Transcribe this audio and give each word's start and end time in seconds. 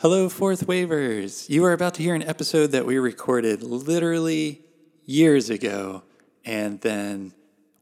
Hello, 0.00 0.28
Fourth 0.28 0.68
Wavers. 0.68 1.50
You 1.50 1.64
are 1.64 1.72
about 1.72 1.94
to 1.94 2.04
hear 2.04 2.14
an 2.14 2.22
episode 2.22 2.68
that 2.68 2.86
we 2.86 2.98
recorded 2.98 3.64
literally 3.64 4.60
years 5.04 5.50
ago 5.50 6.04
and 6.44 6.80
then 6.82 7.32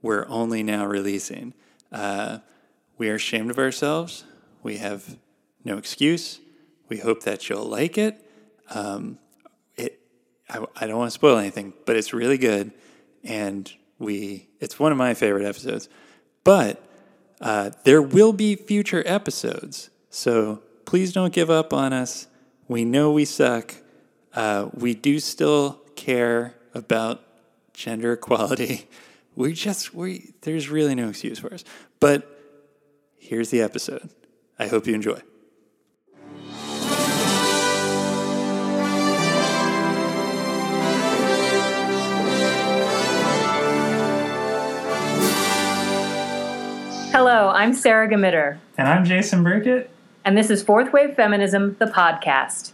we're 0.01 0.27
only 0.27 0.63
now 0.63 0.87
releasing. 0.87 1.53
Uh, 1.93 2.39
we 2.97 3.11
are 3.11 3.17
ashamed 3.17 3.51
of 3.51 3.59
ourselves. 3.59 4.25
We 4.63 4.79
have 4.79 5.19
no 5.63 5.77
excuse. 5.77 6.41
We 6.89 6.97
hope 6.97 7.25
that 7.25 7.51
you'll 7.51 7.67
like 7.67 7.99
it. 7.99 8.27
Um, 8.71 9.19
it 9.77 10.01
I, 10.49 10.65
I 10.75 10.87
don't 10.87 10.97
want 10.97 11.09
to 11.09 11.15
spoil 11.15 11.37
anything, 11.37 11.75
but 11.85 11.97
it's 11.97 12.15
really 12.15 12.39
good. 12.39 12.73
And 13.25 13.71
we 13.99 14.49
it's 14.59 14.79
one 14.79 14.91
of 14.91 14.97
my 14.97 15.13
favorite 15.13 15.45
episodes. 15.45 15.91
But 16.45 16.83
uh, 17.43 17.73
there 17.85 18.01
will 18.01 18.33
be 18.33 18.57
future 18.57 19.03
episodes. 19.05 19.91
So 20.09 20.63
please 20.87 21.13
don't 21.13 21.33
give 21.33 21.51
up 21.51 21.75
on 21.75 21.93
us. 21.93 22.27
We 22.69 22.85
know 22.85 23.13
we 23.13 23.27
suck. 23.27 23.75
Uh, 24.33 24.71
we 24.73 24.95
do 24.95 25.19
still 25.21 25.81
care 25.97 26.55
about 26.73 27.23
gender 27.75 28.15
equality. 28.15 28.89
We 29.39 29.53
just 29.53 29.93
we 29.93 30.33
there's 30.41 30.71
really 30.71 30.95
no 30.95 31.11
excuse 31.11 31.39
for 31.39 31.53
us. 31.53 31.63
But 32.01 32.27
here's 33.19 33.51
the 33.51 33.61
episode. 33.61 34.09
I 34.59 34.67
hope 34.67 34.87
you 34.87 34.95
enjoy. 34.95 35.21
Hello, 47.13 47.49
I'm 47.49 47.73
Sarah 47.73 48.09
Gamitter, 48.09 48.59
And 48.77 48.87
I'm 48.87 49.05
Jason 49.05 49.43
Burkett, 49.43 49.91
and 50.27 50.37
this 50.37 50.51
is 50.51 50.61
Fourth 50.61 50.93
Wave 50.93 51.15
Feminism, 51.15 51.77
the 51.79 51.87
podcast. 51.87 52.73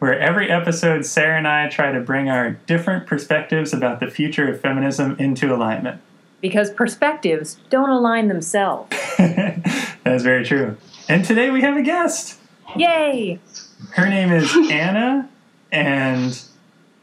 where 0.00 0.20
every 0.20 0.50
episode 0.50 1.06
Sarah 1.06 1.38
and 1.38 1.48
I 1.48 1.66
try 1.70 1.90
to 1.90 2.00
bring 2.00 2.28
our 2.28 2.50
different 2.66 3.06
perspectives 3.06 3.72
about 3.72 4.00
the 4.00 4.10
future 4.10 4.52
of 4.52 4.60
feminism 4.60 5.16
into 5.18 5.54
alignment. 5.54 6.02
Because 6.42 6.70
perspectives 6.70 7.56
don't 7.70 7.88
align 7.88 8.28
themselves. 8.28 8.94
That's 9.18 10.22
very 10.22 10.44
true. 10.44 10.76
And 11.08 11.24
today 11.24 11.48
we 11.50 11.62
have 11.62 11.74
a 11.78 11.82
guest. 11.82 12.38
Yay! 12.76 13.40
Her 13.92 14.06
name 14.06 14.30
is 14.30 14.54
Anna, 14.70 15.30
and 15.72 16.38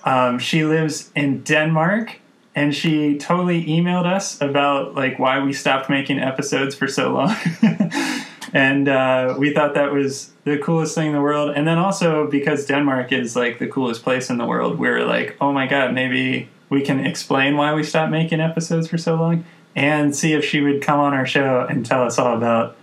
um, 0.03 0.37
she 0.37 0.63
lives 0.63 1.11
in 1.15 1.41
Denmark. 1.41 2.19
And 2.53 2.75
she 2.75 3.17
totally 3.17 3.65
emailed 3.65 4.05
us 4.05 4.39
about 4.41 4.93
like 4.93 5.17
why 5.17 5.41
we 5.41 5.53
stopped 5.53 5.89
making 5.89 6.19
episodes 6.19 6.75
for 6.75 6.87
so 6.87 7.13
long. 7.13 7.35
and 8.53 8.87
uh, 8.87 9.35
we 9.37 9.53
thought 9.53 9.73
that 9.75 9.91
was 9.91 10.31
the 10.43 10.57
coolest 10.57 10.95
thing 10.95 11.07
in 11.07 11.13
the 11.13 11.21
world. 11.21 11.51
And 11.55 11.67
then 11.67 11.77
also 11.77 12.29
because 12.29 12.65
Denmark 12.65 13.11
is 13.11 13.35
like 13.35 13.59
the 13.59 13.67
coolest 13.67 14.03
place 14.03 14.29
in 14.29 14.37
the 14.37 14.45
world, 14.45 14.79
we 14.79 14.89
were 14.89 15.05
like, 15.05 15.37
oh 15.39 15.51
my 15.51 15.67
god, 15.67 15.93
maybe 15.93 16.49
we 16.69 16.81
can 16.81 17.05
explain 17.05 17.57
why 17.57 17.73
we 17.73 17.83
stopped 17.83 18.11
making 18.11 18.39
episodes 18.39 18.87
for 18.87 18.97
so 18.97 19.15
long, 19.15 19.45
and 19.75 20.15
see 20.15 20.33
if 20.33 20.43
she 20.43 20.61
would 20.61 20.81
come 20.81 20.99
on 20.99 21.13
our 21.13 21.25
show 21.25 21.65
and 21.69 21.85
tell 21.85 22.03
us 22.03 22.17
all 22.17 22.35
about, 22.35 22.75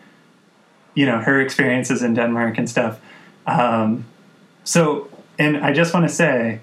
you 0.95 1.07
know, 1.07 1.19
her 1.19 1.41
experiences 1.41 2.03
in 2.03 2.15
Denmark 2.15 2.59
and 2.59 2.69
stuff. 2.69 3.01
Um, 3.47 4.05
so, 4.65 5.09
and 5.39 5.57
I 5.59 5.73
just 5.73 5.95
want 5.95 6.09
to 6.09 6.15
say 6.15 6.61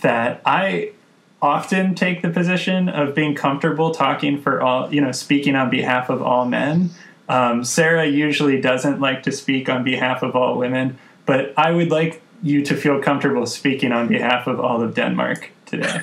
that 0.00 0.42
I 0.44 0.92
often 1.40 1.94
take 1.94 2.22
the 2.22 2.30
position 2.30 2.88
of 2.88 3.14
being 3.14 3.34
comfortable 3.34 3.92
talking 3.92 4.40
for 4.40 4.60
all, 4.60 4.92
you 4.92 5.00
know, 5.00 5.12
speaking 5.12 5.54
on 5.54 5.70
behalf 5.70 6.08
of 6.10 6.22
all 6.22 6.46
men. 6.46 6.90
Um, 7.28 7.64
Sarah 7.64 8.06
usually 8.06 8.60
doesn't 8.60 9.00
like 9.00 9.22
to 9.22 9.32
speak 9.32 9.68
on 9.68 9.82
behalf 9.84 10.22
of 10.22 10.36
all 10.36 10.58
women, 10.58 10.98
but 11.26 11.52
I 11.56 11.70
would 11.72 11.90
like 11.90 12.20
you 12.42 12.62
to 12.64 12.76
feel 12.76 13.00
comfortable 13.00 13.46
speaking 13.46 13.92
on 13.92 14.06
behalf 14.08 14.46
of 14.46 14.60
all 14.60 14.82
of 14.82 14.94
Denmark 14.94 15.50
today. 15.66 16.02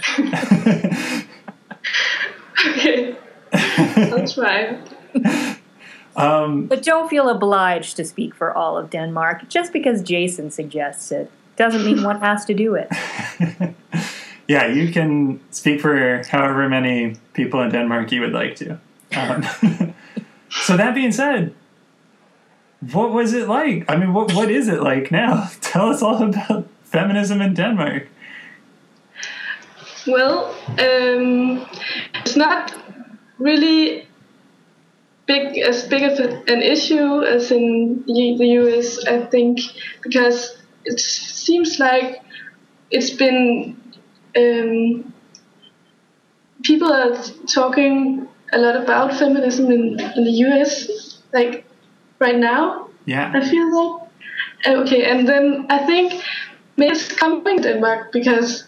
Okay, 2.68 3.16
I'll 3.54 4.28
try. 4.28 4.78
um, 6.16 6.68
But 6.68 6.84
don't 6.84 7.10
feel 7.10 7.30
obliged 7.30 7.98
to 7.98 8.06
speak 8.06 8.36
for 8.36 8.54
all 8.56 8.78
of 8.78 8.90
Denmark 8.90 9.50
just 9.50 9.74
because 9.74 10.02
Jason 10.02 10.52
suggests 10.52 11.12
it. 11.12 11.32
Doesn't 11.58 11.84
mean 11.84 12.04
one 12.04 12.20
has 12.20 12.46
to 12.46 12.54
do 12.54 12.76
it. 12.76 12.90
yeah, 14.48 14.68
you 14.68 14.92
can 14.92 15.40
speak 15.52 15.82
for 15.82 16.22
however 16.30 16.70
many 16.70 17.16
people 17.34 17.62
in 17.62 17.70
Denmark 17.72 18.12
you 18.12 18.22
would 18.22 18.34
like 18.34 18.56
to. 18.58 18.80
Um, 19.16 19.44
so 20.52 20.78
that 20.78 20.94
being 20.94 21.12
said, 21.12 21.54
what 22.92 23.12
was 23.12 23.34
it 23.34 23.48
like? 23.48 23.86
I 23.90 23.96
mean, 23.96 24.14
what 24.14 24.34
what 24.34 24.50
is 24.52 24.68
it 24.68 24.82
like 24.82 25.12
now? 25.12 25.50
Tell 25.62 25.90
us 25.90 26.02
all 26.02 26.22
about 26.22 26.68
feminism 26.84 27.42
in 27.42 27.54
Denmark. 27.54 28.08
Well, 30.08 30.56
um, 30.80 31.66
it's 32.16 32.36
not 32.36 32.76
really 33.38 34.08
big 35.28 35.60
as 35.60 35.88
big 35.88 36.04
of 36.04 36.20
an 36.48 36.62
issue 36.62 37.24
as 37.24 37.52
in 37.52 38.04
the 38.08 38.48
US, 38.62 39.06
I 39.06 39.26
think, 39.26 39.60
because 40.02 40.58
it 40.86 41.00
seems 41.00 41.80
like 41.80 42.22
it's 42.90 43.12
been 43.12 43.80
um, 44.36 45.14
people 46.64 46.92
are 46.92 47.16
talking 47.48 48.28
a 48.52 48.58
lot 48.58 48.76
about 48.76 49.14
feminism 49.14 49.72
in, 49.72 50.00
in 50.16 50.24
the 50.24 50.32
US, 50.46 51.20
like 51.34 51.66
right 52.20 52.38
now. 52.38 52.90
Yeah, 53.06 53.32
I 53.34 53.48
feel 53.48 53.68
like. 53.76 54.10
Okay, 54.66 55.06
and 55.06 55.28
then 55.28 55.66
I 55.70 55.80
think 55.86 56.24
maybe 56.78 56.92
it's 56.92 57.12
coming 57.12 57.58
to 57.58 57.74
Denmark 57.74 58.12
because 58.12 58.66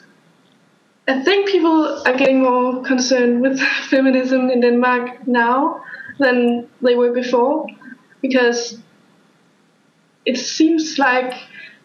I 1.08 1.22
think 1.24 1.50
people 1.50 2.02
are 2.06 2.16
getting 2.16 2.42
more 2.42 2.82
concerned 2.84 3.42
with 3.42 3.60
feminism 3.90 4.50
in 4.50 4.62
Denmark 4.62 5.28
now 5.28 5.84
than 6.20 6.70
they 6.82 6.96
were 6.96 7.12
before 7.12 7.68
because 8.22 8.80
it 10.26 10.38
seems 10.38 10.98
like 10.98 11.34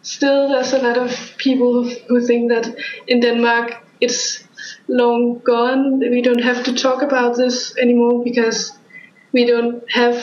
still 0.03 0.49
there's 0.49 0.73
a 0.73 0.79
lot 0.79 0.97
of 0.97 1.11
people 1.39 1.85
who, 1.85 1.91
who 2.09 2.27
think 2.27 2.51
that 2.51 2.75
in 3.09 3.21
Denmark 3.21 3.75
it's 4.01 4.45
long 4.89 5.41
gone. 5.41 6.01
We 6.01 6.23
don't 6.23 6.43
have 6.43 6.65
to 6.65 6.75
talk 6.75 7.03
about 7.03 7.37
this 7.37 7.77
anymore 7.79 8.25
because 8.25 8.73
we 9.33 9.47
don't 9.47 9.83
have 9.91 10.17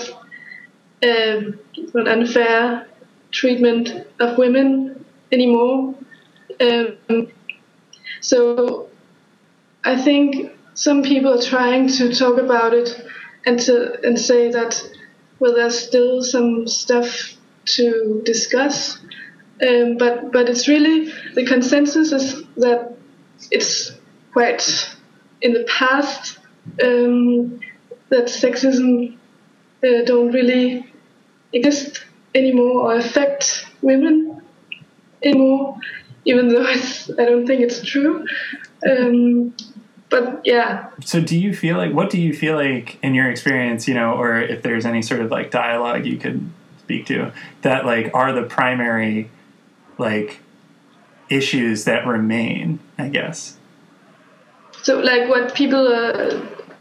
um, 1.04 1.60
an 1.94 2.08
unfair 2.08 2.88
treatment 3.32 4.08
of 4.20 4.38
women 4.38 5.06
anymore. 5.32 5.96
Um, 6.60 7.28
so 8.22 8.90
I 9.84 10.02
think 10.02 10.52
some 10.74 11.04
people 11.04 11.38
are 11.38 11.42
trying 11.42 11.88
to 11.90 12.14
talk 12.14 12.38
about 12.38 12.74
it 12.74 12.90
and 13.46 13.60
to 13.60 14.00
and 14.04 14.20
say 14.20 14.52
that 14.52 14.82
well, 15.40 15.54
there's 15.54 15.78
still 15.78 16.24
some 16.24 16.68
stuff 16.68 17.36
to 17.66 18.22
discuss, 18.26 18.98
um, 19.68 19.98
but 19.98 20.32
but 20.32 20.50
it's 20.50 20.68
really 20.68 21.12
the 21.34 21.46
consensus 21.46 22.12
is 22.12 22.44
that 22.58 22.96
it's 23.52 23.92
quite 24.36 24.94
in 25.42 25.54
the 25.54 25.64
past 25.64 26.40
um, 26.84 27.58
that 28.10 28.26
sexism 28.26 29.16
uh, 29.82 30.04
don't 30.04 30.34
really 30.34 30.86
exist 31.54 32.04
anymore 32.36 32.82
or 32.82 32.96
affect 32.98 33.66
women 33.82 34.42
anymore, 35.24 35.78
even 36.26 36.50
though 36.50 36.66
it's, 36.68 37.10
I 37.12 37.24
don't 37.24 37.48
think 37.48 37.62
it's 37.62 37.82
true. 37.82 38.26
Um, 38.86 39.56
but 40.10 40.42
yeah, 40.44 40.90
So 41.02 41.22
do 41.22 41.40
you 41.40 41.56
feel 41.56 41.78
like 41.78 41.94
what 41.94 42.10
do 42.10 42.20
you 42.20 42.34
feel 42.34 42.56
like 42.56 43.00
in 43.02 43.16
your 43.16 43.32
experience, 43.32 43.88
you 43.88 43.94
know, 43.94 44.16
or 44.16 44.42
if 44.42 44.64
there's 44.64 44.86
any 44.86 45.02
sort 45.02 45.22
of 45.22 45.32
like 45.32 45.50
dialogue 45.50 46.06
you 46.06 46.18
could 46.18 46.50
speak 46.80 47.06
to 47.06 47.32
that 47.62 47.86
like 47.86 48.12
are 48.14 48.34
the 48.34 48.44
primary 48.44 49.32
like 49.98 50.42
issues 51.30 51.86
that 51.86 52.06
remain, 52.06 52.80
I 52.98 53.08
guess. 53.08 53.58
So 54.86 55.00
like 55.00 55.28
what 55.28 55.56
people 55.56 55.92
are 55.92 56.30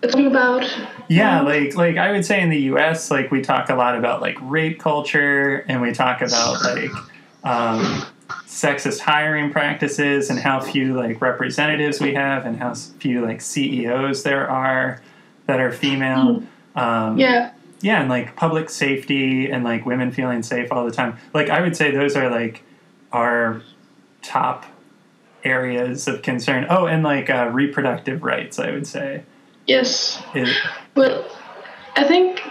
talking 0.02 0.26
about. 0.26 0.62
Yeah, 1.08 1.40
like 1.40 1.74
like 1.74 1.96
I 1.96 2.12
would 2.12 2.24
say 2.24 2.42
in 2.42 2.50
the 2.50 2.60
US 2.74 3.10
like 3.10 3.30
we 3.30 3.40
talk 3.40 3.70
a 3.70 3.74
lot 3.74 3.96
about 3.96 4.20
like 4.20 4.36
rape 4.42 4.78
culture 4.78 5.64
and 5.68 5.80
we 5.80 5.92
talk 5.92 6.20
about 6.20 6.62
like 6.62 6.90
um 7.44 8.04
sexist 8.46 9.00
hiring 9.00 9.50
practices 9.50 10.28
and 10.28 10.38
how 10.38 10.60
few 10.60 10.94
like 10.94 11.22
representatives 11.22 11.98
we 11.98 12.12
have 12.12 12.44
and 12.44 12.58
how 12.58 12.74
few 12.74 13.24
like 13.24 13.40
CEOs 13.40 14.22
there 14.22 14.50
are 14.50 15.00
that 15.46 15.58
are 15.58 15.72
female. 15.72 16.42
Um, 16.76 17.18
Yeah, 17.18 17.52
yeah 17.80 18.00
and 18.00 18.10
like 18.10 18.36
public 18.36 18.68
safety 18.68 19.50
and 19.50 19.64
like 19.64 19.86
women 19.86 20.10
feeling 20.12 20.42
safe 20.42 20.70
all 20.72 20.84
the 20.84 20.90
time 20.90 21.16
like 21.34 21.50
i 21.50 21.60
would 21.60 21.76
say 21.76 21.90
those 21.90 22.16
are 22.16 22.30
like 22.30 22.62
our 23.12 23.62
top 24.22 24.64
areas 25.44 26.08
of 26.08 26.22
concern 26.22 26.66
oh 26.70 26.86
and 26.86 27.02
like 27.02 27.30
uh, 27.30 27.48
reproductive 27.52 28.22
rights 28.22 28.58
i 28.58 28.70
would 28.70 28.86
say 28.86 29.22
yes. 29.66 30.22
is, 30.34 30.56
Well, 30.94 31.24
I 31.96 32.04
think 32.04 32.42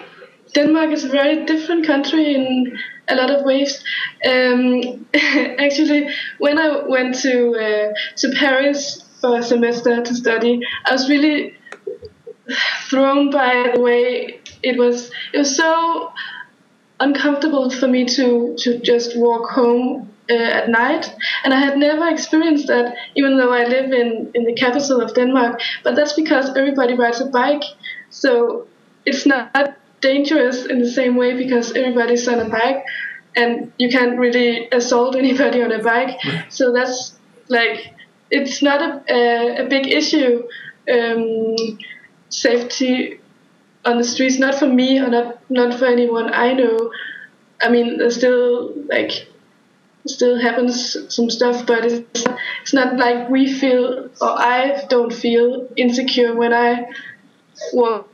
Denmark 0.53 0.91
is 0.91 1.03
a 1.03 1.09
very 1.09 1.45
different 1.45 1.85
country 1.85 2.35
in 2.35 2.77
a 3.07 3.15
lot 3.15 3.29
of 3.29 3.43
ways. 3.43 3.83
Um, 4.25 5.05
actually, 5.13 6.09
when 6.37 6.57
I 6.57 6.87
went 6.87 7.15
to 7.21 7.55
uh, 7.55 7.93
to 8.17 8.31
Paris 8.37 9.03
for 9.19 9.39
a 9.39 9.43
semester 9.43 10.01
to 10.03 10.15
study, 10.15 10.61
I 10.85 10.91
was 10.91 11.09
really 11.09 11.55
thrown 12.89 13.29
by 13.31 13.71
the 13.73 13.81
way 13.81 14.39
it 14.61 14.77
was. 14.77 15.11
It 15.33 15.39
was 15.39 15.55
so 15.55 16.11
uncomfortable 16.99 17.69
for 17.69 17.87
me 17.87 18.05
to 18.05 18.55
to 18.59 18.79
just 18.79 19.17
walk 19.17 19.49
home 19.49 20.12
uh, 20.29 20.33
at 20.33 20.69
night, 20.69 21.13
and 21.43 21.53
I 21.53 21.59
had 21.59 21.77
never 21.77 22.07
experienced 22.07 22.67
that, 22.67 22.95
even 23.15 23.37
though 23.37 23.51
I 23.51 23.65
live 23.65 23.91
in 23.91 24.31
in 24.33 24.45
the 24.45 24.53
capital 24.53 25.01
of 25.01 25.13
Denmark. 25.13 25.61
But 25.83 25.95
that's 25.95 26.13
because 26.13 26.55
everybody 26.55 26.93
rides 26.93 27.21
a 27.21 27.25
bike, 27.25 27.63
so 28.09 28.67
it's 29.05 29.25
not 29.25 29.77
dangerous 30.01 30.65
in 30.65 30.79
the 30.79 30.89
same 30.89 31.15
way 31.15 31.33
because 31.37 31.71
everybody's 31.75 32.27
on 32.27 32.39
a 32.39 32.49
bike, 32.49 32.83
and 33.35 33.71
you 33.77 33.89
can't 33.89 34.17
really 34.17 34.69
assault 34.71 35.15
anybody 35.23 35.61
on 35.61 35.71
a 35.71 35.81
bike. 35.83 36.17
So 36.49 36.71
that's 36.71 37.17
like 37.49 37.93
it's 38.31 38.61
not 38.61 38.81
a 38.81 39.13
a, 39.13 39.65
a 39.65 39.69
big 39.69 39.87
issue. 39.87 40.43
Um, 40.85 41.55
safety 42.33 43.19
on 43.85 43.97
the 43.97 44.03
streets, 44.03 44.39
not 44.39 44.55
for 44.55 44.67
me 44.67 44.99
or 44.99 45.09
not 45.09 45.39
not 45.49 45.77
for 45.77 45.85
anyone 45.85 46.33
I 46.33 46.53
know. 46.53 46.91
I 47.61 47.69
mean, 47.69 47.97
there's 47.97 48.17
still 48.17 48.73
like 48.89 49.27
still 50.07 50.39
happens 50.39 50.97
some 51.13 51.29
stuff, 51.29 51.65
but 51.65 51.85
it's 51.85 52.23
it's 52.61 52.73
not 52.73 52.97
like 52.97 53.29
we 53.29 53.51
feel 53.53 54.09
or 54.21 54.29
I 54.29 54.85
don't 54.89 55.13
feel 55.13 55.67
insecure 55.77 56.35
when 56.35 56.53
I 56.53 56.85
walk 57.73 58.09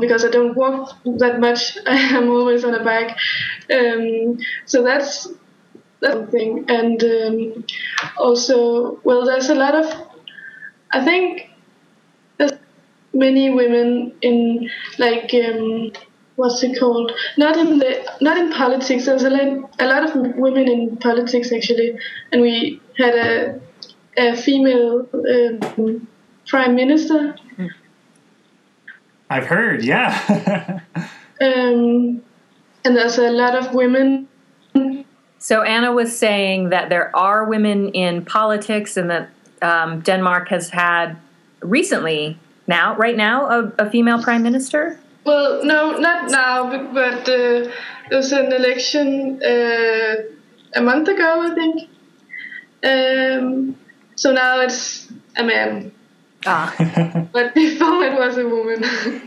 because 0.00 0.24
I 0.24 0.30
don't 0.30 0.54
walk 0.56 0.96
that 1.04 1.40
much. 1.40 1.78
I'm 1.86 2.28
always 2.30 2.64
on 2.64 2.74
a 2.74 2.84
bike, 2.84 3.16
um, 3.72 4.38
so 4.66 4.82
that's 4.82 5.28
that's 6.00 6.14
something. 6.14 6.64
And 6.68 7.02
um, 7.04 7.64
also, 8.16 9.00
well, 9.04 9.24
there's 9.24 9.50
a 9.50 9.54
lot 9.54 9.74
of 9.74 9.86
I 10.92 11.04
think 11.04 11.48
there's 12.38 12.52
many 13.14 13.50
women 13.50 14.12
in 14.20 14.70
like 14.98 15.32
um, 15.34 15.92
what's 16.42 16.62
it 16.62 16.78
called? 16.78 17.12
Not 17.36 17.56
in 17.56 17.78
the 17.78 17.92
not 18.20 18.36
in 18.36 18.52
politics. 18.52 19.06
There's 19.06 19.22
a 19.22 19.30
lot, 19.30 19.70
a 19.78 19.86
lot 19.86 20.02
of 20.04 20.36
women 20.36 20.68
in 20.68 20.96
politics 20.96 21.52
actually, 21.52 21.96
and 22.32 22.42
we 22.42 22.80
had 22.98 23.14
a 23.14 23.60
a 24.18 24.36
female 24.36 25.08
um, 25.14 26.08
prime 26.46 26.74
minister. 26.74 27.36
I've 29.30 29.46
heard, 29.46 29.84
yeah. 29.84 30.80
Um, 31.42 32.22
and 32.84 32.96
there's 32.96 33.18
a 33.18 33.28
lot 33.28 33.56
of 33.56 33.74
women. 33.74 34.28
So 35.38 35.62
Anna 35.62 35.90
was 35.90 36.16
saying 36.16 36.68
that 36.68 36.88
there 36.88 37.10
are 37.16 37.44
women 37.44 37.88
in 37.88 38.24
politics, 38.24 38.96
and 38.96 39.10
that 39.10 39.30
um, 39.60 40.02
Denmark 40.02 40.50
has 40.50 40.70
had 40.70 41.16
recently, 41.60 42.38
now, 42.68 42.94
right 42.94 43.16
now, 43.16 43.46
a, 43.46 43.72
a 43.86 43.90
female 43.90 44.22
prime 44.22 44.44
minister. 44.44 45.00
Well, 45.24 45.64
no, 45.64 45.98
not 45.98 46.30
now, 46.30 46.70
but, 46.70 46.94
but 46.94 47.20
uh, 47.28 47.70
there 48.08 48.18
was 48.18 48.32
an 48.32 48.52
election 48.52 49.42
uh, 49.42 50.14
a 50.74 50.82
month 50.82 51.08
ago, 51.08 51.42
I 51.42 51.54
think. 51.54 51.88
Um, 52.84 53.76
so 54.16 54.32
now 54.32 54.60
it's 54.60 55.08
a 55.36 55.44
man, 55.44 55.92
Ah, 56.46 56.74
but 57.32 57.54
before 57.54 58.04
it 58.04 58.18
was 58.18 58.36
a 58.36 58.48
woman. 58.48 58.84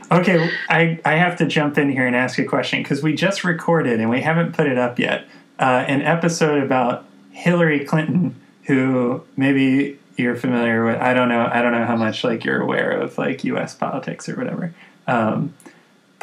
okay, 0.11 0.49
I, 0.69 0.99
I 1.05 1.15
have 1.15 1.37
to 1.37 1.45
jump 1.45 1.77
in 1.77 1.89
here 1.89 2.05
and 2.05 2.15
ask 2.15 2.37
a 2.39 2.43
question 2.43 2.83
because 2.83 3.01
we 3.01 3.15
just 3.15 3.43
recorded 3.43 3.99
and 3.99 4.09
we 4.09 4.21
haven't 4.21 4.53
put 4.53 4.67
it 4.67 4.77
up 4.77 4.99
yet 4.99 5.25
uh, 5.59 5.85
an 5.87 6.01
episode 6.01 6.61
about 6.61 7.05
Hillary 7.31 7.85
Clinton, 7.85 8.35
who 8.63 9.23
maybe 9.37 9.97
you're 10.17 10.35
familiar 10.35 10.85
with. 10.85 10.97
I 10.97 11.13
don't 11.13 11.29
know. 11.29 11.49
I 11.51 11.61
don't 11.61 11.71
know 11.71 11.85
how 11.85 11.95
much 11.95 12.23
like 12.23 12.43
you're 12.43 12.61
aware 12.61 12.91
of 12.91 13.17
like 13.17 13.43
U.S. 13.45 13.75
politics 13.75 14.27
or 14.27 14.35
whatever. 14.35 14.73
Um, 15.07 15.53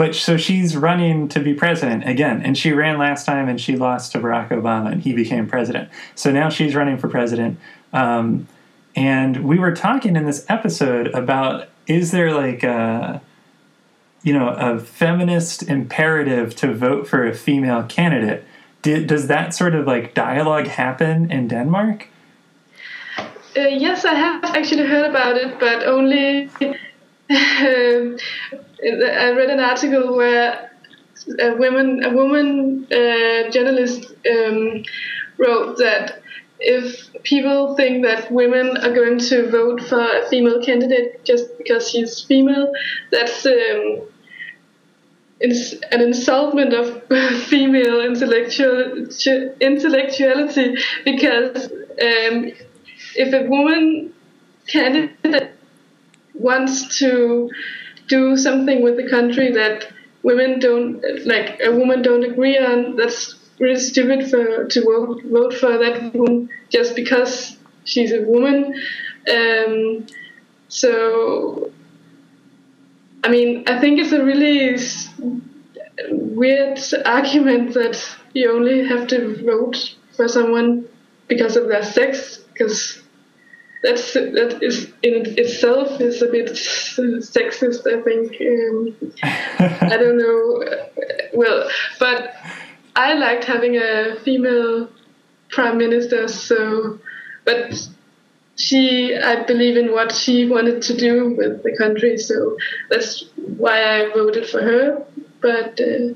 but 0.02 0.16
so 0.16 0.36
she's 0.36 0.76
running 0.76 1.28
to 1.28 1.38
be 1.38 1.54
president 1.54 2.08
again, 2.08 2.42
and 2.42 2.58
she 2.58 2.72
ran 2.72 2.98
last 2.98 3.24
time 3.24 3.48
and 3.48 3.60
she 3.60 3.76
lost 3.76 4.10
to 4.10 4.18
Barack 4.18 4.48
Obama, 4.48 4.90
and 4.90 5.00
he 5.00 5.12
became 5.12 5.46
president. 5.46 5.88
So 6.16 6.32
now 6.32 6.48
she's 6.48 6.74
running 6.74 6.98
for 6.98 7.06
president. 7.06 7.60
Um, 7.92 8.48
and 8.96 9.44
we 9.44 9.60
were 9.60 9.70
talking 9.70 10.16
in 10.16 10.26
this 10.26 10.44
episode 10.48 11.06
about 11.14 11.68
is 11.86 12.10
there 12.10 12.34
like 12.34 12.64
a 12.64 13.22
you 14.24 14.32
know 14.32 14.48
a 14.48 14.80
feminist 14.80 15.62
imperative 15.62 16.56
to 16.56 16.74
vote 16.74 17.06
for 17.06 17.24
a 17.24 17.32
female 17.32 17.84
candidate? 17.84 18.44
Did, 18.82 19.06
does 19.06 19.28
that 19.28 19.54
sort 19.54 19.76
of 19.76 19.86
like 19.86 20.14
dialogue 20.14 20.66
happen 20.66 21.30
in 21.30 21.46
Denmark? 21.46 22.08
Uh, 23.56 23.68
yes, 23.68 24.04
I 24.04 24.14
have 24.14 24.42
actually 24.46 24.84
heard 24.84 25.08
about 25.08 25.36
it, 25.36 25.60
but 25.60 25.86
only 25.86 26.50
um, 27.32 28.18
I 28.84 29.30
read 29.30 29.50
an 29.50 29.60
article 29.60 30.16
where 30.16 30.70
a 31.38 31.54
woman, 31.54 32.04
a 32.04 32.10
woman 32.10 32.86
uh, 32.90 33.50
journalist 33.50 34.12
um, 34.30 34.82
wrote 35.38 35.78
that 35.78 36.22
if 36.58 37.12
people 37.24 37.74
think 37.74 38.04
that 38.04 38.30
women 38.30 38.76
are 38.78 38.92
going 38.92 39.18
to 39.18 39.50
vote 39.50 39.80
for 39.82 40.00
a 40.00 40.28
female 40.28 40.62
candidate 40.62 41.24
just 41.24 41.46
because 41.58 41.90
she's 41.90 42.20
female, 42.20 42.72
that's 43.10 43.44
um, 43.46 44.02
an 45.40 46.00
insultment 46.00 46.72
of 46.72 47.02
female 47.46 48.00
intellectual 48.00 49.08
intellectuality 49.60 50.76
because 51.04 51.66
um, 51.66 52.52
if 53.16 53.32
a 53.34 53.48
woman 53.48 54.12
candidate 54.68 55.52
wants 56.34 56.98
to 56.98 57.50
do 58.08 58.36
something 58.36 58.82
with 58.82 58.96
the 58.96 59.08
country 59.08 59.52
that 59.52 59.92
women 60.22 60.58
don't 60.58 61.02
like 61.26 61.60
a 61.64 61.70
woman 61.70 62.02
don't 62.02 62.24
agree 62.24 62.58
on 62.58 62.96
that's 62.96 63.36
really 63.58 63.78
stupid 63.78 64.28
for 64.30 64.66
to 64.66 64.82
vote, 64.82 65.22
vote 65.24 65.54
for 65.54 65.78
that 65.78 66.14
woman 66.14 66.48
just 66.68 66.96
because 66.96 67.56
she's 67.84 68.12
a 68.12 68.22
woman. 68.22 68.74
Um, 69.30 70.06
so 70.72 71.70
i 73.24 73.28
mean 73.28 73.62
i 73.66 73.78
think 73.78 74.00
it's 74.00 74.12
a 74.12 74.24
really 74.24 74.74
weird 76.10 76.78
argument 77.04 77.74
that 77.74 78.02
you 78.32 78.50
only 78.50 78.88
have 78.88 79.06
to 79.06 79.44
vote 79.44 79.94
for 80.16 80.26
someone 80.28 80.88
because 81.28 81.56
of 81.56 81.68
their 81.68 81.84
sex 81.84 82.38
because 82.52 83.02
that's 83.82 84.12
that 84.12 84.58
is 84.62 84.86
in 85.02 85.38
itself 85.38 86.00
is 86.00 86.22
a 86.22 86.28
bit 86.28 86.50
sexist. 86.50 87.86
I 87.86 88.00
think. 88.02 88.40
Um, 88.40 88.96
I 89.90 89.96
don't 89.96 90.18
know. 90.18 90.62
uh, 90.62 90.86
Well, 91.34 91.68
but 91.98 92.34
I 92.94 93.14
liked 93.14 93.44
having 93.44 93.76
a 93.76 94.16
female 94.24 94.88
prime 95.50 95.78
minister. 95.78 96.28
So, 96.28 96.98
but 97.44 97.88
she, 98.56 99.16
I 99.16 99.42
believe 99.44 99.76
in 99.76 99.92
what 99.92 100.12
she 100.14 100.46
wanted 100.46 100.82
to 100.82 100.96
do 100.96 101.34
with 101.34 101.62
the 101.62 101.76
country. 101.76 102.18
So 102.18 102.56
that's 102.90 103.24
why 103.56 103.78
I 103.82 104.12
voted 104.12 104.46
for 104.48 104.60
her. 104.60 105.04
But 105.40 105.80
uh, 105.80 106.14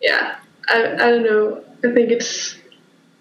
yeah, 0.00 0.36
I 0.68 0.78
I 0.94 1.10
don't 1.10 1.24
know. 1.24 1.62
I 1.84 1.92
think 1.92 2.10
it's 2.10 2.56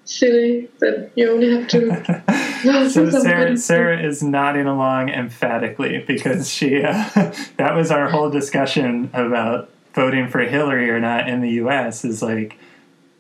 silly 0.06 0.70
that 0.80 1.12
you 1.16 1.32
only 1.32 1.56
have 1.56 1.68
to. 1.70 2.24
So 2.62 3.10
Sarah. 3.10 3.58
Sarah 3.58 4.04
is 4.06 4.22
nodding 4.22 4.68
along 4.68 5.10
emphatically 5.10 6.04
because 6.06 6.48
she 6.48 6.84
uh, 6.84 7.10
that 7.58 7.74
was 7.74 7.90
our 7.90 8.08
whole 8.08 8.30
discussion 8.30 9.10
about 9.14 9.72
voting 9.96 10.28
for 10.28 10.42
Hillary 10.42 10.90
or 10.92 11.00
not 11.00 11.28
in 11.28 11.42
the 11.42 11.50
U.S. 11.54 12.06
is 12.06 12.22
like, 12.22 12.60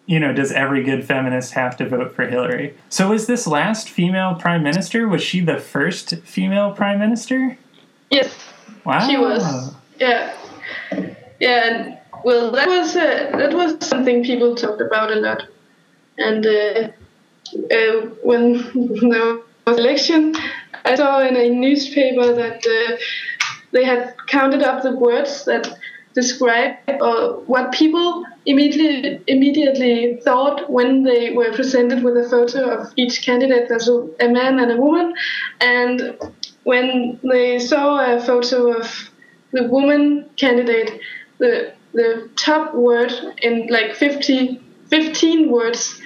you 0.05 0.19
know, 0.19 0.31
does 0.31 0.51
every 0.51 0.83
good 0.83 1.05
feminist 1.05 1.53
have 1.53 1.75
to 1.77 1.89
vote 1.89 2.13
for 2.15 2.27
Hillary? 2.27 2.77
So 2.89 3.09
was 3.09 3.25
this 3.25 3.47
last 3.47 3.89
female 3.89 4.35
prime 4.35 4.61
minister? 4.61 5.07
Was 5.07 5.23
she 5.23 5.41
the 5.41 5.57
first 5.57 6.17
female 6.19 6.73
prime 6.73 6.99
minister? 6.99 7.57
Yes. 8.11 8.35
Wow, 8.85 9.07
She 9.07 9.17
was. 9.17 9.73
Yeah. 9.99 10.35
Yeah. 11.39 11.99
Well, 12.23 12.51
that 12.51 12.67
was 12.67 12.95
uh, 12.95 13.31
that 13.37 13.53
was 13.53 13.83
something 13.87 14.23
people 14.23 14.55
talked 14.55 14.81
about 14.81 15.11
a 15.11 15.15
lot. 15.15 15.47
And 16.25 16.45
uh, 16.45 16.89
uh, 17.73 18.01
when 18.23 19.09
there 19.09 19.39
was 19.65 19.77
election, 19.77 20.35
I 20.85 20.95
saw 20.95 21.21
in 21.21 21.35
a 21.35 21.49
newspaper 21.49 22.33
that 22.33 22.65
uh, 22.65 22.97
they 23.71 23.83
had 23.83 24.15
counted 24.27 24.63
up 24.63 24.83
the 24.83 24.95
words 24.95 25.45
that 25.45 25.77
describe 26.13 26.75
uh, 26.89 27.29
what 27.47 27.71
people 27.71 28.25
immediately 28.45 29.21
immediately 29.27 30.19
thought 30.25 30.69
when 30.69 31.03
they 31.03 31.31
were 31.31 31.53
presented 31.53 32.03
with 32.03 32.17
a 32.17 32.27
photo 32.29 32.69
of 32.69 32.91
each 32.97 33.21
candidate. 33.21 33.69
There's 33.69 33.87
a, 33.87 34.09
a 34.19 34.27
man 34.27 34.59
and 34.59 34.71
a 34.71 34.77
woman, 34.77 35.13
and 35.61 36.17
when 36.63 37.19
they 37.23 37.59
saw 37.59 38.15
a 38.15 38.19
photo 38.19 38.73
of 38.73 39.09
the 39.51 39.63
woman 39.63 40.29
candidate, 40.35 40.99
the 41.37 41.73
the 41.93 42.29
top 42.35 42.73
word 42.73 43.11
in 43.41 43.67
like 43.67 43.95
50, 43.95 44.61
15 44.91 45.49
words 45.51 45.99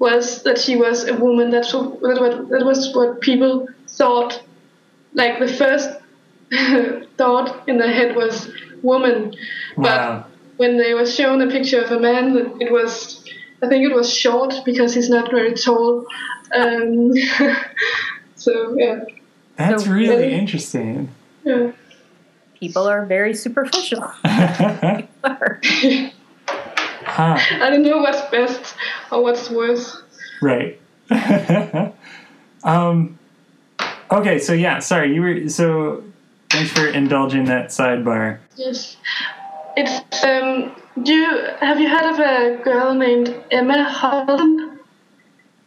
was 0.00 0.42
that 0.42 0.58
she 0.58 0.74
was 0.76 1.06
a 1.06 1.14
woman. 1.14 1.50
That's 1.50 1.72
what, 1.72 2.00
that 2.00 2.62
was 2.64 2.92
what 2.94 3.20
people 3.20 3.68
thought. 3.88 4.42
Like 5.14 5.38
the 5.38 5.46
first 5.48 5.88
thought 7.16 7.68
in 7.68 7.78
their 7.78 7.92
head 7.92 8.16
was 8.16 8.50
woman, 8.82 9.34
Wow. 9.76 9.84
but 9.84 10.26
when 10.56 10.76
they 10.78 10.94
were 10.94 11.06
shown 11.06 11.40
a 11.42 11.48
picture 11.50 11.80
of 11.82 11.90
a 11.92 12.00
man, 12.00 12.36
it 12.60 12.72
was 12.72 13.22
I 13.62 13.68
think 13.68 13.84
it 13.84 13.94
was 13.94 14.10
short 14.12 14.54
because 14.64 14.94
he's 14.94 15.10
not 15.10 15.30
very 15.30 15.52
tall. 15.54 16.06
Um, 16.54 17.12
so 18.36 18.74
yeah, 18.78 19.00
That's 19.56 19.84
So 19.84 19.90
really 19.90 20.08
really- 20.16 20.32
interesting. 20.32 21.10
yeah. 21.44 21.72
People 22.58 22.86
are 22.88 23.04
very 23.06 23.34
superficial. 23.34 24.02
huh. 27.10 27.64
I 27.64 27.70
don't 27.70 27.82
know 27.82 27.98
what's 27.98 28.20
best 28.30 28.74
or 29.10 29.22
what's 29.22 29.50
worse. 29.50 30.02
Right. 30.40 30.80
um, 32.64 33.18
okay, 34.10 34.38
so 34.38 34.52
yeah, 34.52 34.78
sorry, 34.78 35.14
you 35.14 35.22
were 35.22 35.48
so. 35.48 36.04
Thanks 36.50 36.72
for 36.72 36.86
indulging 36.88 37.44
that 37.44 37.68
sidebar. 37.68 38.38
Yes, 38.56 38.96
it's 39.76 40.24
um. 40.24 40.74
Do 41.02 41.14
you 41.14 41.44
have 41.60 41.80
you 41.80 41.88
heard 41.88 42.10
of 42.12 42.18
a 42.18 42.62
girl 42.62 42.94
named 42.94 43.34
Emma 43.50 43.88
Holten? 43.88 44.78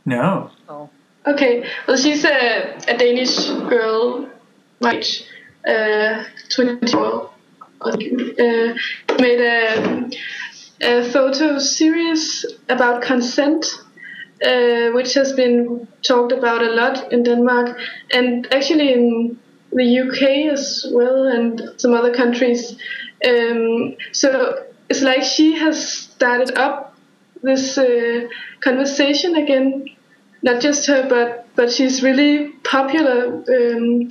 No. 0.06 0.52
Oh. 0.68 0.90
Okay, 1.26 1.66
well, 1.88 1.96
she's 1.96 2.26
a, 2.26 2.76
a 2.88 2.98
Danish 2.98 3.48
girl, 3.70 4.28
my 4.82 5.02
uh, 5.66 6.26
24. 6.50 7.30
Uh, 7.80 7.98
made 9.20 9.40
a, 9.42 10.10
a 10.84 11.10
photo 11.12 11.60
series 11.60 12.46
about 12.70 13.02
consent, 13.02 13.66
uh, 14.46 14.90
which 14.92 15.14
has 15.14 15.34
been 15.34 15.88
talked 16.02 16.32
about 16.32 16.62
a 16.62 16.72
lot 16.72 17.12
in 17.12 17.24
Denmark 17.24 17.78
and 18.12 18.48
actually 18.54 18.94
in 18.94 19.40
the 19.72 20.00
UK 20.00 20.52
as 20.52 20.86
well 20.92 21.28
and 21.28 21.62
some 21.78 21.94
other 21.94 22.14
countries. 22.14 22.78
Um, 23.26 23.96
so 24.12 24.66
it's 24.90 25.02
like 25.02 25.24
she 25.24 25.58
has 25.58 25.88
started 25.88 26.58
up 26.58 26.96
this 27.42 27.78
uh, 27.78 28.28
conversation 28.62 29.36
again 29.36 29.86
not 30.44 30.62
just 30.62 30.86
her, 30.88 31.08
but 31.08 31.48
but 31.56 31.72
she's 31.72 32.04
really 32.04 32.50
popular 32.64 33.28
um, 33.28 34.08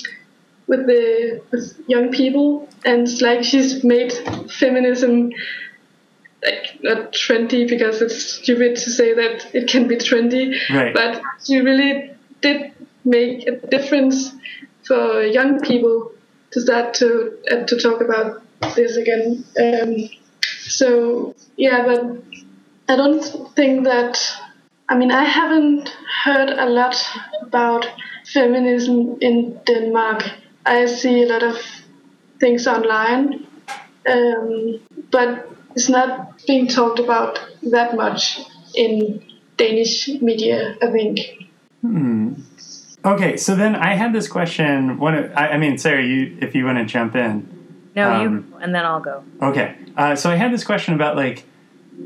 with 0.67 0.87
the 0.87 1.43
with 1.53 1.79
young 1.87 2.11
people, 2.11 2.69
and 2.85 3.03
it's 3.03 3.21
like 3.21 3.45
she's 3.45 3.85
made 3.85 4.13
feminism 4.51 5.31
like 6.43 6.79
not 6.83 7.13
trendy 7.13 7.69
because 7.69 8.03
it's 8.03 8.23
stupid 8.35 8.77
to 8.77 8.91
say 8.91 9.15
that 9.15 9.55
it 9.55 9.69
can 9.69 9.87
be 9.89 9.97
trendy, 9.97 10.55
Right. 10.71 10.95
but 10.95 11.23
she 11.45 11.61
really 11.61 12.11
did 12.41 12.73
make 13.05 13.47
a 13.47 13.53
difference 13.69 14.33
for 14.85 15.23
young 15.23 15.61
people 15.61 16.11
to 16.51 16.61
start 16.61 16.95
to 16.95 17.33
uh, 17.51 17.65
to 17.67 17.77
talk 17.79 18.01
about 18.01 18.43
this 18.75 18.97
again. 18.97 19.45
Um, 19.61 20.09
so 20.69 21.35
yeah, 21.57 21.85
but 21.87 22.03
I 22.89 22.97
don't 22.97 23.23
think 23.55 23.85
that. 23.85 24.19
I 24.89 24.95
mean, 24.97 25.11
I 25.13 25.25
haven't 25.25 25.89
heard 26.25 26.51
a 26.51 26.67
lot 26.67 26.97
about 27.41 27.87
feminism 28.33 29.17
in 29.21 29.59
Denmark. 29.67 30.23
I 30.67 30.87
see 30.87 31.23
a 31.23 31.27
lot 31.27 31.43
of 31.43 31.57
things 32.41 32.67
online, 32.67 33.47
um, 34.07 34.81
but 35.11 35.49
it's 35.75 35.89
not 35.89 36.45
being 36.47 36.67
talked 36.67 36.99
about 36.99 37.41
that 37.71 37.97
much 37.97 38.41
in 38.75 39.23
Danish 39.57 40.09
media, 40.21 40.77
I 40.83 40.87
think. 40.91 41.21
Hmm. 41.81 42.35
Okay, 43.05 43.37
so 43.37 43.57
then 43.57 43.75
I 43.75 43.95
had 43.95 44.13
this 44.13 44.29
question. 44.29 44.99
One, 44.99 45.33
I, 45.35 45.49
I 45.51 45.59
mean, 45.59 45.77
Sarah, 45.77 46.05
you 46.05 46.37
if 46.41 46.55
you 46.55 46.65
want 46.65 46.79
to 46.79 46.85
jump 46.85 47.17
in. 47.17 47.49
No, 47.95 48.13
Um, 48.13 48.23
you, 48.23 48.59
and 48.61 48.75
then 48.75 48.85
I'll 48.85 49.01
go. 49.01 49.25
Okay, 49.41 49.77
uh, 49.97 50.17
so 50.17 50.31
I 50.31 50.37
had 50.37 50.53
this 50.53 50.65
question 50.65 50.95
about 50.95 51.17
like, 51.17 51.45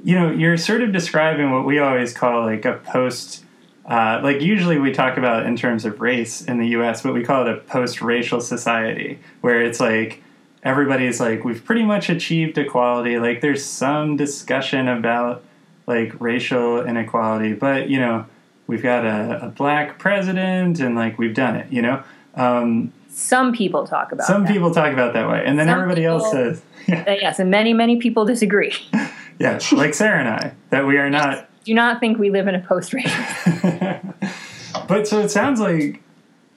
you 0.03 0.19
know, 0.19 0.31
you're 0.31 0.57
sort 0.57 0.83
of 0.83 0.93
describing 0.93 1.51
what 1.53 1.65
we 1.65 1.79
always 1.79 2.13
call 2.13 2.45
like 2.45 2.65
a 2.65 2.75
post. 2.75 3.45
Uh, 3.85 4.21
like 4.23 4.41
usually 4.41 4.79
we 4.79 4.93
talk 4.93 5.17
about 5.17 5.47
in 5.47 5.57
terms 5.57 5.85
of 5.85 6.01
race 6.01 6.43
in 6.43 6.59
the 6.59 6.69
U.S., 6.69 7.03
but 7.03 7.15
we 7.15 7.23
call 7.23 7.47
it 7.47 7.53
a 7.53 7.61
post-racial 7.61 8.41
society 8.41 9.21
where 9.43 9.63
it's 9.63 9.79
like 9.79 10.23
everybody's 10.67 11.21
like 11.21 11.45
we've 11.45 11.65
pretty 11.65 11.85
much 11.85 12.11
achieved 12.11 12.59
equality. 12.59 13.19
Like 13.19 13.41
there's 13.41 13.65
some 13.65 14.17
discussion 14.17 14.89
about 14.89 15.43
like 15.87 16.21
racial 16.21 16.85
inequality, 16.85 17.53
but 17.55 17.89
you 17.89 17.99
know 18.01 18.27
we've 18.67 18.83
got 18.83 19.05
a, 19.07 19.47
a 19.47 19.49
black 19.49 19.99
president 19.99 20.81
and 20.81 20.97
like 20.97 21.19
we've 21.19 21.35
done 21.35 21.55
it. 21.57 21.73
You 21.73 21.83
know, 21.83 22.03
um, 22.35 22.93
Some 23.09 23.53
people 23.53 23.87
talk 23.87 24.11
about 24.13 24.27
some 24.27 24.43
that. 24.45 24.53
people 24.53 24.73
talk 24.75 24.93
about 24.93 25.13
that 25.15 25.29
way, 25.31 25.45
and 25.47 25.59
then 25.59 25.69
Some 25.69 25.79
everybody 25.81 26.05
else 26.05 26.31
says, 26.33 26.61
yeah, 26.89 27.05
Uh, 27.07 27.13
yes, 27.13 27.39
and 27.39 27.51
many, 27.51 27.73
many 27.73 27.97
people 27.99 28.25
disagree. 28.25 28.75
yes 29.39 29.71
like 29.71 29.93
Sarah 29.95 30.19
and 30.21 30.29
I, 30.29 30.53
that 30.71 30.87
we 30.87 30.97
are 30.99 31.11
not 31.11 31.49
Do 31.65 31.75
not 31.75 32.01
think 32.01 32.19
we 32.19 32.31
live 32.31 32.49
in 32.49 32.55
a 32.55 32.61
post-racial. 32.61 33.25
but 34.89 35.07
so 35.07 35.21
it 35.21 35.31
sounds 35.31 35.61
like 35.61 36.03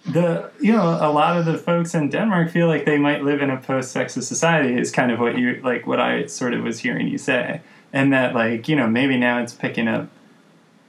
the 0.06 0.50
you 0.60 0.72
know 0.72 0.98
a 1.02 1.12
lot 1.12 1.38
of 1.38 1.46
the 1.46 1.58
folks 1.58 1.94
in 1.94 2.10
Denmark 2.10 2.52
feel 2.52 2.68
like 2.68 2.86
they 2.86 2.98
might 2.98 3.24
live 3.24 3.42
in 3.42 3.50
a 3.50 3.58
post-sexist 3.58 4.24
society 4.24 4.80
is 4.80 4.92
kind 4.92 5.12
of 5.12 5.20
what 5.20 5.38
you 5.38 5.60
like 5.64 5.86
what 5.86 6.00
I 6.00 6.26
sort 6.28 6.54
of 6.54 6.64
was 6.64 6.80
hearing 6.80 7.08
you 7.08 7.18
say. 7.18 7.62
And 7.92 8.14
that 8.14 8.34
like 8.34 8.68
you 8.68 8.76
know 8.76 8.88
maybe 8.88 9.18
now 9.18 9.42
it's 9.42 9.54
picking 9.54 9.88
up 9.88 10.10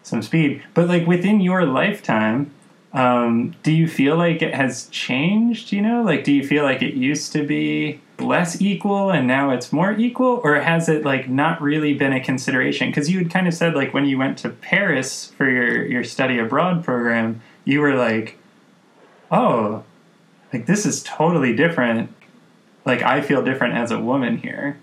some 0.02 0.22
speed. 0.22 0.62
But 0.74 0.88
like 0.88 1.06
within 1.06 1.40
your 1.40 1.64
lifetime 1.64 2.52
um, 2.92 3.54
do 3.62 3.70
you 3.70 3.86
feel 3.86 4.16
like 4.16 4.42
it 4.42 4.54
has 4.54 4.86
changed 4.88 5.72
you 5.72 5.82
know? 5.82 6.02
Like 6.02 6.24
do 6.24 6.32
you 6.32 6.46
feel 6.46 6.64
like 6.64 6.82
it 6.82 6.94
used 6.94 7.32
to 7.32 7.44
be 7.44 8.00
less 8.18 8.60
equal 8.60 9.10
and 9.10 9.26
now 9.26 9.50
it's 9.50 9.72
more 9.72 9.92
equal? 9.92 10.40
Or 10.44 10.60
has 10.60 10.88
it 10.88 11.04
like 11.04 11.28
not 11.28 11.60
really 11.60 11.94
been 11.94 12.12
a 12.12 12.20
consideration? 12.20 12.90
Because 12.90 13.10
you 13.10 13.18
had 13.18 13.30
kind 13.30 13.48
of 13.48 13.54
said 13.54 13.74
like 13.74 13.92
when 13.92 14.06
you 14.06 14.18
went 14.18 14.38
to 14.38 14.50
paris 14.50 15.32
for 15.36 15.48
your 15.48 15.84
your 15.84 16.04
study 16.04 16.38
abroad 16.38 16.84
program 16.84 17.40
you 17.64 17.80
were 17.80 17.94
like 17.94 18.36
oh 19.30 19.84
like 20.52 20.66
this 20.66 20.86
is 20.86 21.02
totally 21.02 21.54
different. 21.54 22.12
Like 22.84 23.02
i 23.02 23.20
feel 23.20 23.42
different 23.42 23.74
as 23.74 23.90
a 23.90 23.98
woman 24.00 24.38
here. 24.38 24.78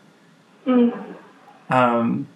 Um 1.69 2.27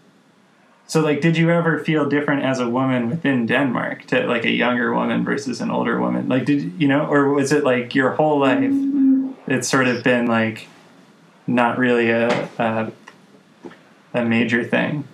so 0.88 1.00
like 1.00 1.22
did 1.22 1.38
you 1.38 1.50
ever 1.50 1.80
feel 1.80 2.10
different 2.10 2.44
as 2.44 2.60
a 2.60 2.70
woman 2.70 3.10
within 3.10 3.46
denmark 3.46 4.06
to 4.08 4.26
like 4.28 4.44
a 4.44 4.52
younger 4.52 4.94
woman 4.94 5.24
versus 5.24 5.62
an 5.62 5.72
older 5.72 6.00
woman? 6.00 6.28
Like 6.28 6.46
did 6.46 6.74
you 6.82 6.88
know 6.88 7.06
or 7.06 7.30
was 7.30 7.52
it 7.52 7.64
like 7.64 7.96
your 7.96 8.12
whole 8.12 8.40
life 8.40 8.74
it's 9.48 9.70
sort 9.70 9.88
of 9.88 10.04
been 10.04 10.28
like 10.28 10.68
not 11.48 11.78
really 11.78 12.10
a 12.10 12.50
a, 12.58 12.92
a 14.14 14.26
major 14.26 14.64
thing? 14.64 15.08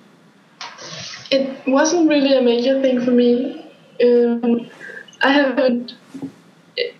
It 1.29 1.67
wasn't 1.67 2.07
really 2.07 2.37
a 2.37 2.41
major 2.41 2.81
thing 2.81 3.03
for 3.03 3.11
me. 3.11 3.69
Um, 4.01 4.69
I 5.21 5.31
haven't 5.33 5.93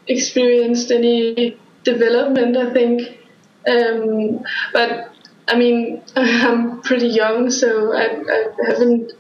experienced 0.08 0.92
any 0.92 1.58
development, 1.84 2.58
I 2.58 2.74
think. 2.74 3.20
Um, 3.68 4.44
but 4.74 5.12
I 5.48 5.58
mean, 5.58 6.04
I'm 6.16 6.82
pretty 6.82 7.08
young, 7.08 7.50
so 7.50 7.94
I, 7.94 8.06
I 8.06 8.70
haven't 8.70 9.14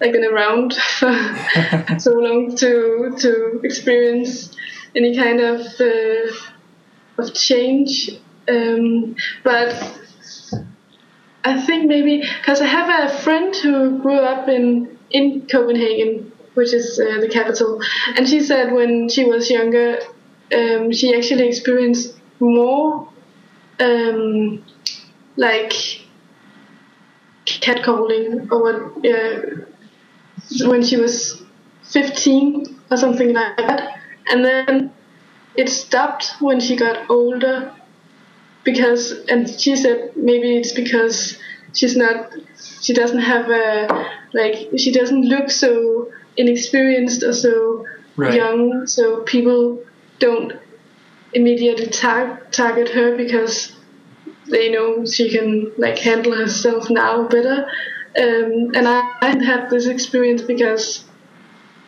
like 0.00 0.12
been 0.12 0.24
around 0.24 0.74
for 0.98 1.12
so 1.98 2.12
long 2.12 2.56
to 2.56 3.14
to 3.18 3.60
experience 3.64 4.56
any 4.94 5.16
kind 5.16 5.40
of 5.40 5.60
uh, 5.80 6.32
of 7.18 7.34
change. 7.34 8.10
Um, 8.48 9.14
but 9.44 9.70
I 11.44 11.60
think 11.60 11.86
maybe 11.86 12.20
because 12.20 12.60
I 12.60 12.66
have 12.66 13.10
a 13.10 13.18
friend 13.18 13.54
who 13.54 13.98
grew 14.00 14.18
up 14.18 14.48
in 14.48 14.98
in 15.10 15.46
Copenhagen, 15.46 16.32
which 16.54 16.72
is 16.72 16.98
uh, 16.98 17.20
the 17.20 17.28
capital, 17.28 17.80
and 18.16 18.28
she 18.28 18.40
said 18.40 18.72
when 18.72 19.08
she 19.08 19.24
was 19.24 19.50
younger, 19.50 19.98
um, 20.54 20.92
she 20.92 21.14
actually 21.16 21.48
experienced 21.48 22.18
more 22.40 23.08
um, 23.80 24.64
like 25.36 25.72
catcalling 27.46 28.50
or 28.50 28.62
what, 28.62 29.04
uh, 29.06 29.40
when 30.68 30.82
she 30.82 30.96
was 30.96 31.42
15 31.84 32.80
or 32.90 32.96
something 32.96 33.32
like 33.32 33.56
that, 33.56 33.98
and 34.30 34.44
then 34.44 34.92
it 35.56 35.68
stopped 35.68 36.34
when 36.40 36.60
she 36.60 36.76
got 36.76 37.08
older 37.10 37.72
because 38.64 39.12
and 39.28 39.48
she 39.48 39.76
said 39.76 40.12
maybe 40.16 40.56
it's 40.56 40.72
because 40.72 41.38
she's 41.74 41.96
not 41.96 42.30
she 42.82 42.92
doesn't 42.92 43.20
have 43.20 43.50
a 43.50 43.88
like 44.34 44.70
she 44.76 44.92
doesn't 44.92 45.22
look 45.22 45.50
so 45.50 46.10
inexperienced 46.36 47.22
or 47.22 47.32
so 47.32 47.86
Right. 48.16 48.34
young 48.34 48.86
so 48.86 49.22
people 49.22 49.82
don't 50.20 50.52
immediately 51.32 51.86
tar- 51.86 52.40
target 52.52 52.88
her 52.90 53.16
because 53.16 53.76
they 54.48 54.70
know 54.70 55.04
she 55.04 55.30
can 55.30 55.72
like 55.76 55.98
handle 55.98 56.36
herself 56.36 56.88
now 56.90 57.26
better. 57.26 57.66
Um, 58.16 58.70
and 58.74 58.88
I, 58.88 59.12
I 59.22 59.44
had 59.44 59.70
this 59.70 59.86
experience 59.86 60.42
because 60.42 61.04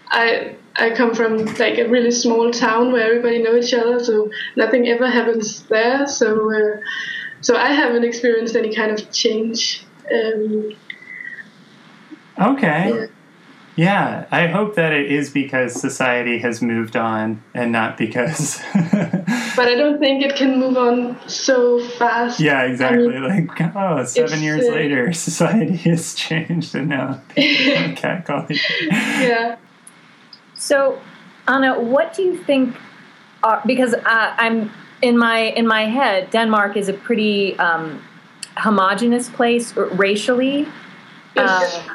I 0.08 0.56
I 0.76 0.90
come 0.90 1.14
from 1.14 1.44
like 1.56 1.78
a 1.78 1.88
really 1.88 2.10
small 2.10 2.50
town 2.50 2.92
where 2.92 3.06
everybody 3.06 3.42
know 3.42 3.56
each 3.56 3.74
other, 3.74 4.02
so 4.02 4.30
nothing 4.56 4.88
ever 4.88 5.08
happens 5.08 5.64
there. 5.64 6.06
So 6.06 6.50
uh, 6.52 6.80
so 7.40 7.56
I 7.56 7.68
haven't 7.72 8.04
experienced 8.04 8.56
any 8.56 8.74
kind 8.74 8.90
of 8.92 9.10
change. 9.12 9.84
Um, 10.12 10.76
Okay. 12.40 12.88
Yeah. 12.94 13.06
Yeah, 13.74 14.26
I 14.30 14.48
hope 14.48 14.74
that 14.74 14.92
it 14.92 15.10
is 15.10 15.30
because 15.30 15.80
society 15.80 16.38
has 16.38 16.60
moved 16.60 16.94
on 16.94 17.42
and 17.54 17.72
not 17.72 17.96
because. 17.96 18.60
but 18.74 19.66
I 19.66 19.74
don't 19.74 19.98
think 19.98 20.22
it 20.22 20.36
can 20.36 20.58
move 20.58 20.76
on 20.76 21.16
so 21.26 21.80
fast. 21.80 22.38
yeah, 22.38 22.64
exactly. 22.64 23.16
I 23.16 23.20
mean, 23.20 23.46
like, 23.46 23.76
oh, 23.76 24.04
seven 24.04 24.42
years 24.42 24.66
uh, 24.66 24.72
later, 24.72 25.12
society 25.30 25.76
has 25.76 26.14
changed 26.14 26.74
and 26.74 26.88
now 26.88 27.22
people 27.34 27.74
don't 27.74 27.96
catcall 27.96 28.46
each 28.50 28.62
yeah. 28.90 29.56
So, 30.54 31.00
Anna, 31.48 31.80
what 31.80 32.14
do 32.14 32.22
you 32.22 32.36
think? 32.36 32.76
Are, 33.42 33.60
because 33.66 33.94
uh, 33.94 34.34
I'm 34.38 34.70
in 35.00 35.18
my 35.18 35.38
in 35.38 35.66
my 35.66 35.86
head, 35.86 36.30
Denmark 36.30 36.76
is 36.76 36.88
a 36.88 36.92
pretty 36.92 37.58
um, 37.58 38.00
homogenous 38.56 39.28
place 39.30 39.76
r- 39.76 39.86
racially, 39.86 40.68
Yes. 41.34 41.88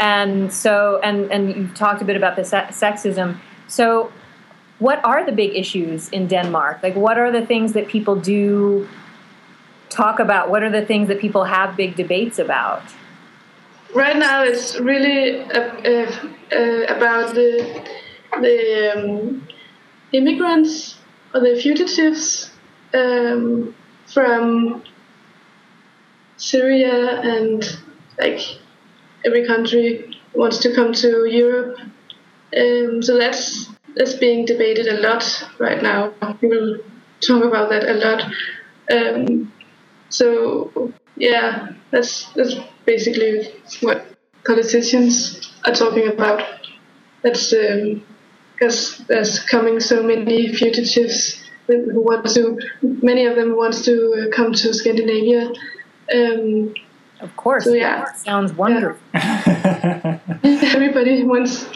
And 0.00 0.52
so 0.52 1.00
and 1.02 1.30
and 1.30 1.54
you've 1.54 1.74
talked 1.74 2.02
a 2.02 2.04
bit 2.04 2.16
about 2.16 2.36
the 2.36 2.44
se- 2.44 2.68
sexism. 2.70 3.38
So, 3.66 4.12
what 4.78 5.04
are 5.04 5.24
the 5.24 5.32
big 5.32 5.54
issues 5.56 6.08
in 6.10 6.26
Denmark? 6.26 6.82
Like, 6.82 6.96
what 6.96 7.18
are 7.18 7.30
the 7.30 7.44
things 7.44 7.72
that 7.72 7.88
people 7.88 8.16
do 8.16 8.88
talk 9.88 10.20
about? 10.20 10.50
What 10.50 10.62
are 10.62 10.70
the 10.70 10.84
things 10.84 11.08
that 11.08 11.20
people 11.20 11.44
have 11.44 11.76
big 11.76 11.96
debates 11.96 12.38
about? 12.38 12.82
right 13.94 14.16
now 14.16 14.42
it's 14.42 14.78
really 14.78 15.40
uh, 15.40 15.60
uh, 15.60 16.28
uh, 16.52 16.96
about 16.96 17.34
the 17.34 17.84
the 18.40 18.92
um, 18.96 19.48
immigrants 20.12 20.98
or 21.34 21.40
the 21.40 21.58
fugitives 21.60 22.50
um, 22.94 23.74
from 24.06 24.82
Syria 26.36 27.20
and 27.20 27.78
like 28.18 28.40
every 29.24 29.46
country 29.46 30.16
wants 30.34 30.58
to 30.58 30.74
come 30.74 30.92
to 30.92 31.26
Europe. 31.26 31.78
Um, 32.56 33.02
so 33.02 33.18
that's 33.18 33.68
that's 33.96 34.14
being 34.14 34.44
debated 34.44 34.86
a 34.86 35.00
lot 35.00 35.24
right 35.58 35.82
now. 35.82 36.12
People 36.40 36.78
talk 37.20 37.44
about 37.44 37.70
that 37.70 37.84
a 37.88 37.94
lot. 37.94 38.22
Um, 38.90 39.52
so 40.08 40.92
yeah, 41.16 41.68
that's 41.90 42.32
that's 42.34 42.54
basically 42.86 43.52
what 43.80 44.06
politicians 44.46 45.52
are 45.64 45.74
talking 45.74 46.08
about. 46.08 46.42
That's 47.22 47.52
because 48.54 48.98
there's 49.08 49.40
coming 49.40 49.80
so 49.80 50.02
many 50.02 50.54
fugitives 50.54 51.42
who 51.66 52.00
want 52.00 52.26
to. 52.30 52.58
Many 52.82 53.26
of 53.26 53.36
them 53.36 53.56
wants 53.56 53.84
to 53.84 53.94
uh, 54.30 54.36
come 54.36 54.52
to 54.52 54.72
Scandinavia. 54.72 55.52
Um, 56.14 56.74
Of 57.20 57.34
course, 57.36 57.64
So, 57.64 57.72
yeah. 57.72 58.04
that 58.04 58.18
sounds 58.18 58.52
wonderful. 58.52 59.00
everybody 59.14 61.24
wants 61.24 61.66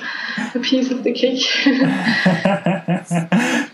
a 0.54 0.60
piece 0.60 0.90
of 0.90 1.02
the 1.02 1.12
cake. 1.12 1.42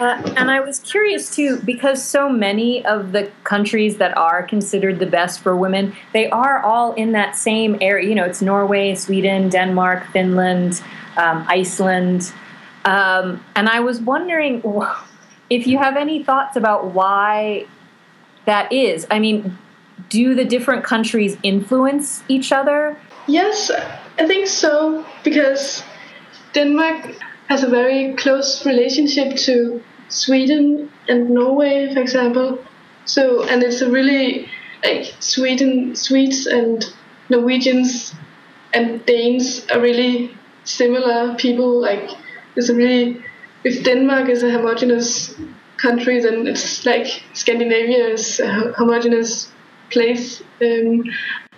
Uh, 0.00 0.16
and 0.34 0.50
I 0.50 0.60
was 0.60 0.78
curious 0.78 1.36
too, 1.36 1.60
because 1.60 2.02
so 2.02 2.30
many 2.30 2.82
of 2.86 3.12
the 3.12 3.30
countries 3.44 3.98
that 3.98 4.16
are 4.16 4.42
considered 4.42 4.98
the 4.98 5.04
best 5.04 5.40
for 5.40 5.54
women, 5.54 5.94
they 6.14 6.30
are 6.30 6.62
all 6.62 6.94
in 6.94 7.12
that 7.12 7.36
same 7.36 7.76
area. 7.82 8.08
You 8.08 8.14
know, 8.14 8.24
it's 8.24 8.40
Norway, 8.40 8.94
Sweden, 8.94 9.50
Denmark, 9.50 10.06
Finland, 10.10 10.80
um, 11.18 11.44
Iceland. 11.48 12.32
Um, 12.86 13.44
and 13.54 13.68
I 13.68 13.80
was 13.80 14.00
wondering 14.00 14.62
if 15.50 15.66
you 15.66 15.76
have 15.76 15.98
any 15.98 16.24
thoughts 16.24 16.56
about 16.56 16.94
why 16.94 17.66
that 18.46 18.72
is. 18.72 19.06
I 19.10 19.18
mean, 19.18 19.58
do 20.08 20.34
the 20.34 20.44
different 20.44 20.84
countries 20.84 21.36
influence 21.42 22.22
each 22.28 22.52
other? 22.52 22.96
Yes, 23.26 23.70
I 24.18 24.26
think 24.26 24.46
so 24.46 25.04
because 25.24 25.82
Denmark 26.52 27.14
has 27.48 27.62
a 27.62 27.68
very 27.68 28.14
close 28.14 28.64
relationship 28.64 29.36
to 29.36 29.82
Sweden 30.08 30.90
and 31.08 31.30
Norway, 31.30 31.92
for 31.94 32.00
example. 32.00 32.58
So, 33.04 33.44
and 33.44 33.62
it's 33.62 33.80
a 33.80 33.90
really 33.90 34.48
like 34.84 35.12
Sweden, 35.20 35.94
Swedes 35.94 36.46
and 36.46 36.84
Norwegians 37.28 38.14
and 38.72 39.04
Danes 39.06 39.66
are 39.70 39.80
really 39.80 40.36
similar 40.64 41.34
people. 41.34 41.80
Like, 41.80 42.10
it's 42.56 42.68
a 42.68 42.74
really 42.74 43.22
if 43.64 43.84
Denmark 43.84 44.28
is 44.28 44.42
a 44.42 44.50
homogeneous 44.50 45.34
country, 45.76 46.20
then 46.20 46.46
it's 46.46 46.86
like 46.86 47.22
Scandinavia 47.34 48.08
is 48.08 48.40
a 48.40 48.50
ho- 48.50 48.72
homogeneous 48.76 49.50
place. 49.90 50.42
Um, 50.60 51.04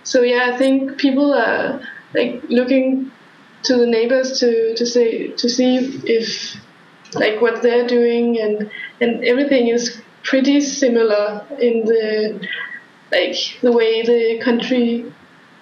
so 0.03 0.21
yeah, 0.21 0.51
I 0.53 0.57
think 0.57 0.97
people 0.97 1.33
are 1.33 1.81
like 2.13 2.43
looking 2.49 3.11
to 3.63 3.77
the 3.77 3.85
neighbors 3.87 4.39
to, 4.39 4.75
to 4.75 4.85
say 4.85 5.29
to 5.29 5.49
see 5.49 5.77
if 6.05 6.57
like 7.15 7.41
what 7.41 7.61
they're 7.61 7.87
doing 7.87 8.39
and 8.39 8.69
and 8.99 9.23
everything 9.23 9.67
is 9.67 10.01
pretty 10.23 10.61
similar 10.61 11.45
in 11.59 11.85
the 11.85 12.47
like 13.11 13.35
the 13.61 13.71
way 13.71 14.01
the 14.01 14.41
country 14.43 15.11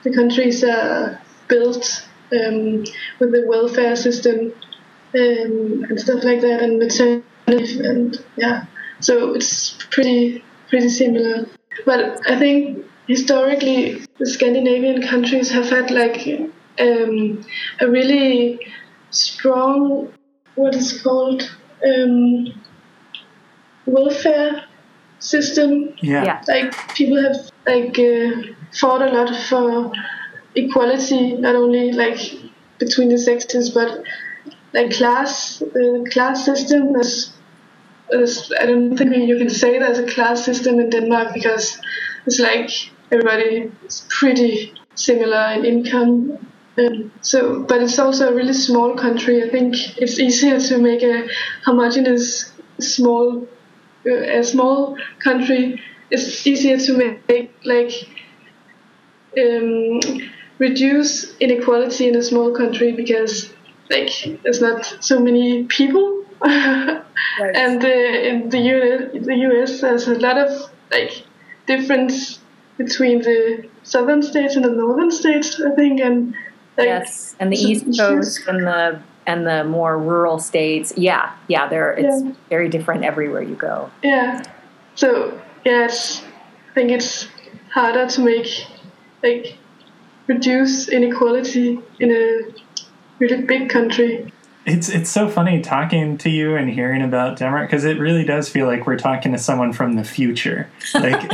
the 0.03 0.13
countries 0.13 0.63
are 0.63 1.19
built 1.47 2.07
um, 2.31 2.83
with 3.19 3.31
the 3.31 3.43
welfare 3.47 3.95
system 3.95 4.53
um, 5.13 5.85
and 5.89 5.99
stuff 5.99 6.23
like 6.23 6.41
that 6.41 6.61
and 6.61 6.79
maternity 6.79 7.79
and 7.85 8.23
yeah 8.37 8.65
so 8.99 9.33
it's 9.33 9.77
pretty 9.89 10.43
pretty 10.69 10.89
similar 10.89 11.45
but 11.85 12.21
I 12.29 12.37
think 12.37 12.85
historically 13.07 14.05
the 14.19 14.25
Scandinavian 14.25 15.01
countries 15.07 15.51
have 15.51 15.69
had 15.69 15.91
like 15.91 16.27
um, 16.79 17.43
a 17.79 17.89
really 17.89 18.59
strong 19.09 20.13
what 20.55 20.75
is 20.75 21.01
called 21.01 21.49
um, 21.85 22.53
welfare 23.85 24.65
system 25.19 25.93
yeah. 26.01 26.23
Yeah. 26.23 26.43
like 26.47 26.95
people 26.95 27.21
have 27.21 27.37
like 27.65 27.97
uh, 27.99 28.53
fought 28.73 29.01
a 29.01 29.11
lot 29.11 29.35
for 29.47 29.91
equality 30.55 31.33
not 31.33 31.55
only 31.55 31.91
like 31.91 32.19
between 32.79 33.09
the 33.09 33.17
sexes 33.17 33.69
but 33.69 34.03
like 34.73 34.91
class 34.91 35.59
the 35.59 36.07
class 36.11 36.45
system 36.45 36.95
is, 36.95 37.33
is 38.11 38.51
I 38.59 38.65
don't 38.65 38.97
think 38.97 39.15
you 39.15 39.37
can 39.37 39.49
say 39.49 39.79
there's 39.79 39.99
a 39.99 40.07
class 40.07 40.43
system 40.43 40.79
in 40.79 40.89
Denmark 40.89 41.33
because 41.33 41.79
it's 42.25 42.39
like 42.39 42.69
everybody 43.11 43.71
is 43.85 44.05
pretty 44.09 44.73
similar 44.95 45.53
in 45.53 45.65
income. 45.65 46.47
So 47.21 47.63
but 47.63 47.81
it's 47.81 47.99
also 47.99 48.29
a 48.29 48.35
really 48.35 48.53
small 48.53 48.95
country. 48.95 49.43
I 49.43 49.49
think 49.49 49.75
it's 49.97 50.19
easier 50.19 50.59
to 50.59 50.77
make 50.77 51.03
a 51.03 51.27
homogeneous 51.65 52.51
small 52.79 53.47
uh, 54.05 54.39
a 54.39 54.43
small 54.43 54.97
country. 55.23 55.81
It's 56.09 56.45
easier 56.47 56.77
to 56.77 56.97
make 56.97 57.53
like 57.63 57.91
um, 59.37 59.99
reduce 60.59 61.35
inequality 61.37 62.07
in 62.07 62.15
a 62.15 62.23
small 62.23 62.51
country 62.51 62.91
because 62.93 63.53
like 63.89 64.11
there's 64.43 64.61
not 64.61 64.85
so 65.01 65.19
many 65.19 65.65
people 65.65 66.23
and 67.39 67.83
uh, 67.83 67.87
in 67.87 68.49
the 68.49 68.59
US, 68.59 69.25
the 69.25 69.35
US 69.47 69.81
there's 69.81 70.07
a 70.07 70.15
lot 70.15 70.37
of 70.37 70.49
like 70.91 71.23
difference 71.67 72.39
between 72.77 73.21
the 73.21 73.67
southern 73.83 74.21
states 74.23 74.55
and 74.55 74.65
the 74.65 74.71
northern 74.71 75.11
states 75.11 75.61
I 75.61 75.71
think 75.75 75.99
and 76.01 76.33
like, 76.77 76.87
yes, 76.87 77.35
and 77.39 77.51
the 77.51 77.57
so 77.57 77.67
East 77.67 77.85
Coast 77.85 78.37
just- 78.37 78.47
and 78.47 78.65
the 78.65 78.99
and 79.27 79.45
the 79.45 79.63
more 79.63 79.97
rural 79.99 80.39
states. 80.39 80.93
Yeah, 80.97 81.31
yeah, 81.47 81.67
there 81.69 81.91
it's 81.93 82.23
Yeah. 82.23 82.31
very 82.49 82.69
different 82.69 83.03
everywhere 83.03 83.43
you 83.43 83.55
go. 83.55 83.91
Yeah. 84.03 84.41
So 84.95 85.39
yes, 85.63 86.23
I 86.71 86.73
think 86.73 86.91
it's 86.91 87.27
harder 87.69 88.07
to 88.07 88.21
make 88.21 88.65
like 89.23 89.57
reduce 90.27 90.89
inequality 90.89 91.79
in 91.99 92.11
a 92.11 92.41
really 93.19 93.41
big 93.43 93.69
country. 93.69 94.33
It's 94.65 94.89
it's 94.89 95.09
so 95.09 95.27
funny 95.27 95.61
talking 95.61 96.17
to 96.19 96.29
you 96.29 96.55
and 96.55 96.69
hearing 96.69 97.01
about 97.01 97.39
Denmark 97.39 97.69
because 97.69 97.83
it 97.83 97.99
really 97.99 98.23
does 98.23 98.47
feel 98.47 98.67
like 98.67 98.85
we're 98.85 98.97
talking 98.97 99.31
to 99.31 99.37
someone 99.39 99.73
from 99.73 99.95
the 99.95 100.03
future. 100.03 100.69
Like, 100.93 101.19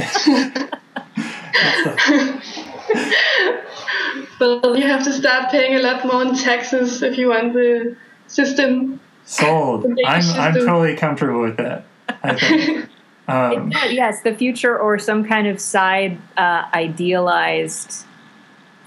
But 4.40 4.78
you 4.78 4.84
have 4.84 5.04
to 5.04 5.12
start 5.12 5.52
paying 5.52 5.76
a 5.76 5.80
lot 5.80 6.06
more 6.06 6.22
in 6.22 6.36
taxes 6.36 7.02
if 7.02 7.18
you 7.18 7.30
want 7.30 7.54
the 7.54 7.96
system. 8.28 9.00
sold. 9.26 9.84
The 9.84 10.06
I'm 10.06 10.22
Danish 10.22 10.38
I'm 10.38 10.54
totally 10.54 10.96
comfortable 10.96 11.42
with 11.42 11.58
that. 11.58 11.86
I 12.24 12.36
think. 12.36 12.90
Um, 13.30 13.74
yes, 13.90 14.22
the 14.22 14.34
future 14.34 14.80
or 14.80 14.98
some 14.98 15.26
kind 15.26 15.48
of 15.48 15.60
side 15.60 16.18
uh, 16.38 16.64
idealized 16.74 18.06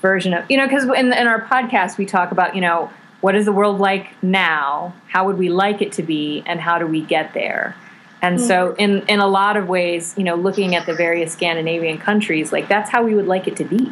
version 0.00 0.33
of 0.33 0.50
you 0.50 0.57
know 0.57 0.66
because 0.66 0.85
in, 0.85 1.12
in 1.12 1.26
our 1.26 1.42
podcast 1.42 1.98
we 1.98 2.07
talk 2.07 2.33
about 2.33 2.55
you 2.55 2.62
know 2.62 2.88
what 3.20 3.35
is 3.35 3.44
the 3.44 3.52
world 3.52 3.78
like 3.78 4.22
now? 4.22 4.94
How 5.09 5.26
would 5.26 5.38
we 5.38 5.48
like 5.48 5.83
it 5.83 5.92
to 5.92 6.02
be? 6.02 6.42
And 6.46 6.61
how 6.61 6.78
do 6.78 6.87
we 6.87 7.02
get 7.02 7.35
there? 7.35 7.76
And 8.22 8.40
so 8.40 8.74
in 8.74 9.02
in 9.06 9.20
a 9.20 9.26
lot 9.26 9.56
of 9.56 9.68
ways 9.68 10.14
you 10.16 10.24
know 10.24 10.35
looking 10.35 10.74
at 10.74 10.87
the 10.87 10.94
various 10.94 11.33
scandinavian 11.33 11.98
countries 11.98 12.52
like 12.52 12.68
that's 12.68 12.90
how 12.90 13.02
we 13.02 13.14
would 13.14 13.26
like 13.26 13.46
it 13.46 13.56
to 13.56 13.64
be. 13.64 13.90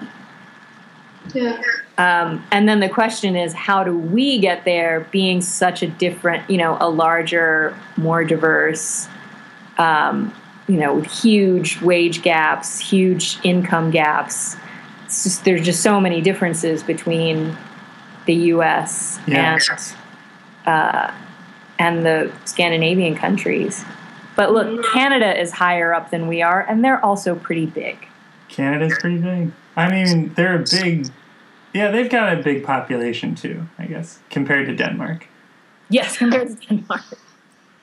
Yeah. 1.34 1.60
um, 1.98 2.42
and 2.50 2.66
then 2.66 2.80
the 2.80 2.88
question 2.88 3.36
is 3.36 3.52
how 3.52 3.84
do 3.84 3.96
we 3.96 4.38
get 4.38 4.64
there 4.64 5.06
being 5.10 5.42
such 5.42 5.82
a 5.82 5.86
different 5.86 6.48
you 6.48 6.56
know 6.56 6.76
a 6.80 6.88
larger 6.88 7.76
more 7.96 8.24
diverse 8.24 9.08
um, 9.76 10.34
you 10.68 10.76
know 10.76 10.94
with 10.94 11.10
huge 11.10 11.80
wage 11.80 12.22
gaps 12.22 12.78
huge 12.78 13.38
income 13.44 13.90
gaps? 13.90 14.56
Just 15.06 15.44
there's 15.44 15.64
just 15.64 15.82
so 15.82 16.00
many 16.00 16.20
differences 16.20 16.82
between 16.82 17.56
the 18.28 18.34
us 18.52 19.18
Yeah. 19.26 19.58
and 19.58 19.94
uh, 20.66 21.12
and 21.78 22.04
the 22.06 22.30
scandinavian 22.44 23.14
countries 23.16 23.84
but 24.36 24.52
look 24.52 24.84
canada 24.92 25.30
is 25.40 25.50
higher 25.52 25.92
up 25.94 26.10
than 26.10 26.28
we 26.28 26.42
are 26.42 26.60
and 26.68 26.84
they're 26.84 27.02
also 27.04 27.34
pretty 27.34 27.66
big 27.66 27.96
Canada's 28.48 28.96
pretty 28.98 29.18
big. 29.18 29.52
I 29.76 29.90
mean, 29.90 30.32
they're 30.34 30.56
a 30.56 30.64
big. 30.64 31.10
Yeah, 31.74 31.90
they've 31.90 32.08
got 32.10 32.32
a 32.38 32.42
big 32.42 32.64
population 32.64 33.34
too. 33.34 33.68
I 33.78 33.84
guess 33.84 34.20
compared 34.30 34.66
to 34.68 34.74
Denmark, 34.74 35.26
yes 35.90 36.16
compared 36.16 36.48
to 36.48 36.66
denmark 36.66 37.02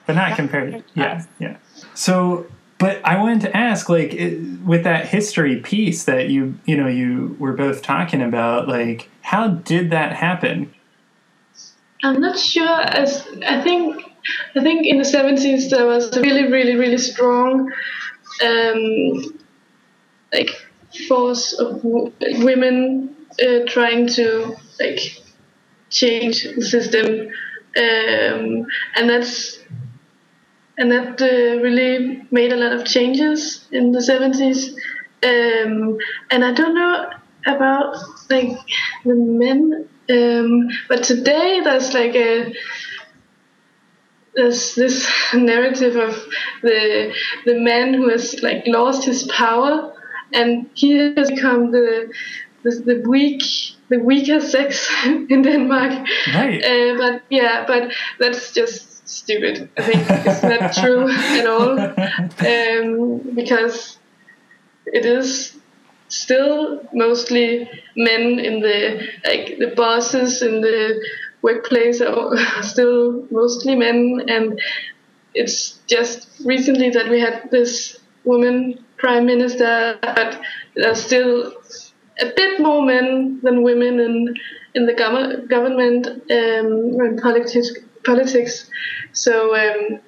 but 0.08 0.15
not 0.15 0.36
compared. 0.36 0.84
Yeah, 0.95 1.23
yeah. 1.39 1.58
So, 1.93 2.47
but 2.77 2.99
I 3.05 3.17
wanted 3.17 3.41
to 3.41 3.55
ask, 3.55 3.88
like, 3.89 4.13
it, 4.13 4.61
with 4.61 4.83
that 4.83 5.07
history 5.07 5.57
piece 5.57 6.03
that 6.05 6.29
you, 6.29 6.57
you 6.65 6.75
know, 6.75 6.88
you 6.88 7.35
were 7.39 7.53
both 7.53 7.81
talking 7.81 8.21
about, 8.21 8.67
like, 8.67 9.09
how 9.21 9.47
did 9.47 9.91
that 9.91 10.13
happen? 10.13 10.73
I'm 12.03 12.19
not 12.19 12.38
sure. 12.38 12.81
As 12.81 13.25
I 13.47 13.61
think, 13.61 14.03
I 14.55 14.61
think 14.61 14.85
in 14.85 14.97
the 14.97 15.03
70s 15.03 15.69
there 15.69 15.88
was 15.88 16.15
a 16.15 16.21
really, 16.21 16.51
really, 16.51 16.75
really 16.75 16.97
strong, 16.97 17.71
um, 18.43 19.39
like 20.33 20.49
force 21.07 21.53
of 21.53 21.81
w- 21.81 22.11
women 22.43 23.15
uh, 23.41 23.59
trying 23.67 24.07
to 24.07 24.55
like 24.79 25.21
change 25.89 26.43
the 26.43 26.61
system, 26.61 27.27
um, 27.77 28.65
and 28.95 29.09
that's 29.09 29.59
and 30.77 30.91
that 30.91 31.21
uh, 31.21 31.61
really 31.61 32.21
made 32.31 32.51
a 32.51 32.57
lot 32.57 32.73
of 32.73 32.85
changes 32.85 33.67
in 33.71 33.91
the 33.91 33.99
70s. 33.99 34.73
Um, 35.23 35.97
and 36.31 36.43
I 36.43 36.51
don't 36.51 36.75
know 36.75 37.09
about 37.47 37.95
like 38.29 38.57
the 39.05 39.15
men, 39.15 39.88
um, 40.09 40.69
but 40.88 41.03
today 41.03 41.61
there's 41.63 41.93
like 41.93 42.15
a 42.15 42.53
there's 44.35 44.75
this 44.75 45.09
narrative 45.33 45.95
of 45.95 46.15
the 46.61 47.13
the 47.45 47.59
man 47.59 47.93
who 47.93 48.09
has 48.09 48.41
like 48.43 48.63
lost 48.67 49.05
his 49.05 49.23
power 49.23 49.93
and 50.33 50.69
he 50.73 50.97
has 51.15 51.31
become 51.31 51.71
the 51.71 52.11
the, 52.63 52.71
the 52.71 53.09
weak 53.09 53.41
the 53.89 53.99
weaker 53.99 54.41
sex 54.41 54.91
in 55.05 55.41
Denmark. 55.43 56.07
Right. 56.33 56.63
Uh, 56.63 56.97
but 56.97 57.21
yeah, 57.29 57.65
but 57.65 57.91
that's 58.19 58.51
just 58.51 58.94
stupid. 59.05 59.69
I 59.77 59.81
think 59.81 60.05
it's 60.09 60.43
not 60.43 60.73
true 60.81 61.09
at 61.09 61.45
all 61.47 61.79
um, 61.79 63.35
because 63.35 63.97
it 64.85 65.05
is 65.05 65.57
still 66.07 66.81
mostly 66.93 67.69
men 67.95 68.39
in 68.39 68.59
the 68.61 69.07
like 69.25 69.57
the 69.57 69.73
bosses 69.75 70.41
in 70.41 70.61
the 70.61 71.03
workplace 71.41 72.01
are 72.01 72.35
still 72.61 73.25
mostly 73.31 73.75
men 73.75 74.23
and 74.27 74.59
it's 75.33 75.79
just 75.87 76.27
recently 76.45 76.89
that 76.91 77.09
we 77.09 77.19
had 77.19 77.49
this 77.51 77.97
woman 78.23 78.83
prime 78.97 79.25
minister 79.25 79.97
but 80.01 80.39
there's 80.75 81.03
still 81.03 81.53
a 82.19 82.31
bit 82.35 82.59
more 82.59 82.85
men 82.85 83.39
than 83.43 83.63
women 83.63 83.99
in 83.99 84.35
in 84.75 84.85
the 84.85 84.93
gov- 84.93 85.49
government 85.49 86.07
um, 86.07 86.99
and 86.99 87.21
politics 87.21 87.71
politics 88.05 88.69
so 89.13 89.55
um, 89.55 89.99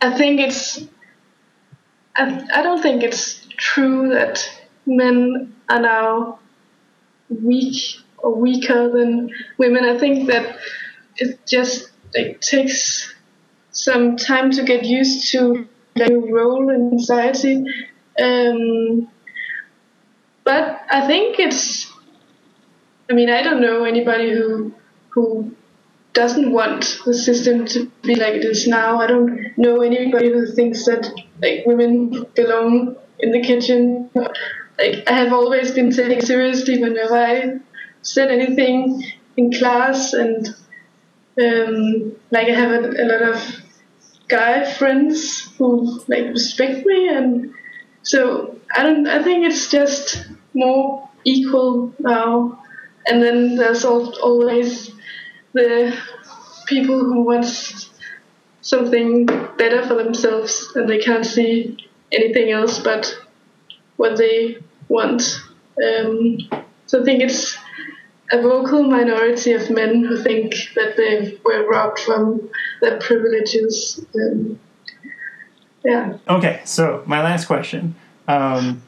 I 0.00 0.16
think 0.16 0.40
it's 0.40 0.82
I, 2.16 2.46
I 2.54 2.62
don't 2.62 2.82
think 2.82 3.02
it's 3.02 3.46
true 3.56 4.10
that 4.10 4.46
men 4.86 5.54
are 5.68 5.80
now 5.80 6.38
weak 7.28 7.98
or 8.18 8.34
weaker 8.34 8.90
than 8.90 9.30
women. 9.58 9.84
I 9.84 9.98
think 9.98 10.28
that 10.28 10.58
it 11.16 11.46
just 11.46 11.90
like 12.14 12.40
takes 12.40 13.14
some 13.70 14.16
time 14.16 14.50
to 14.52 14.62
get 14.62 14.84
used 14.84 15.30
to 15.32 15.66
the 15.96 16.06
new 16.06 16.34
role 16.34 16.68
in 16.68 16.98
society. 16.98 17.64
Um, 18.22 19.08
but 20.44 20.82
I 20.90 21.06
think 21.06 21.38
it's. 21.38 21.90
I 23.10 23.14
mean, 23.14 23.30
I 23.30 23.42
don't 23.42 23.60
know 23.60 23.84
anybody 23.84 24.30
who 24.30 24.74
who 25.10 25.54
doesn't 26.12 26.52
want 26.52 26.98
the 27.06 27.14
system 27.14 27.64
to 27.66 27.86
be 28.02 28.14
like 28.14 28.34
it 28.34 28.44
is 28.44 28.66
now. 28.66 29.00
I 29.00 29.06
don't 29.06 29.56
know 29.56 29.80
anybody 29.80 30.30
who 30.30 30.46
thinks 30.46 30.84
that 30.84 31.10
like 31.40 31.64
women 31.66 32.26
belong 32.34 32.96
in 33.18 33.32
the 33.32 33.40
kitchen. 33.40 34.10
Like 34.14 35.08
I 35.08 35.12
have 35.12 35.32
always 35.32 35.70
been 35.72 35.90
taken 35.90 36.20
seriously 36.24 36.80
whenever 36.80 37.16
I 37.16 37.58
said 38.02 38.30
anything 38.30 39.02
in 39.36 39.52
class, 39.52 40.12
and 40.12 40.48
um, 41.42 42.12
like 42.30 42.48
I 42.48 42.54
have 42.54 42.72
a, 42.72 42.88
a 42.90 43.04
lot 43.04 43.22
of 43.22 43.62
guy 44.28 44.70
friends 44.72 45.50
who 45.56 46.02
like 46.08 46.26
respect 46.26 46.84
me, 46.84 47.08
and 47.08 47.54
so 48.02 48.58
I 48.74 48.82
don't. 48.82 49.06
I 49.06 49.22
think 49.22 49.46
it's 49.46 49.70
just 49.70 50.26
more 50.54 51.08
equal 51.24 51.94
now. 51.98 52.58
And 53.06 53.20
then 53.20 53.56
there's 53.56 53.84
al- 53.84 54.16
always 54.20 54.92
the 55.52 55.96
people 56.66 56.98
who 56.98 57.22
want 57.22 57.46
something 58.60 59.26
better 59.58 59.86
for 59.86 59.94
themselves 59.94 60.70
and 60.74 60.88
they 60.88 60.98
can't 60.98 61.26
see 61.26 61.76
anything 62.12 62.50
else 62.50 62.78
but 62.78 63.18
what 63.96 64.16
they 64.16 64.58
want. 64.88 65.40
Um, 65.82 66.38
so 66.86 67.02
I 67.02 67.04
think 67.04 67.22
it's 67.22 67.56
a 68.32 68.40
vocal 68.40 68.84
minority 68.84 69.52
of 69.52 69.68
men 69.70 70.04
who 70.04 70.22
think 70.22 70.54
that 70.74 70.96
they 70.96 71.38
were 71.44 71.68
robbed 71.68 71.98
from 72.00 72.50
their 72.80 72.98
privileges. 72.98 74.04
Um, 74.14 74.58
yeah. 75.84 76.18
Okay, 76.28 76.62
so 76.64 77.02
my 77.06 77.22
last 77.22 77.46
question. 77.46 77.94
Um, 78.28 78.82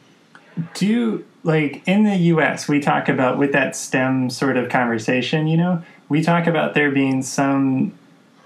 do 0.75 0.87
you, 0.87 1.27
like, 1.43 1.83
in 1.87 2.05
the 2.05 2.17
US, 2.17 2.69
we 2.69 2.81
talk 2.81 3.09
about 3.09 3.39
with 3.39 3.53
that 3.53 3.77
STEM 3.77 4.31
sort 4.31 4.57
of 4.57 4.69
conversation, 4.69 5.47
you 5.47 5.57
know, 5.57 5.83
we 6.09 6.23
talk 6.23 6.47
about 6.47 6.75
there 6.75 6.91
being 6.91 7.23
some, 7.23 7.93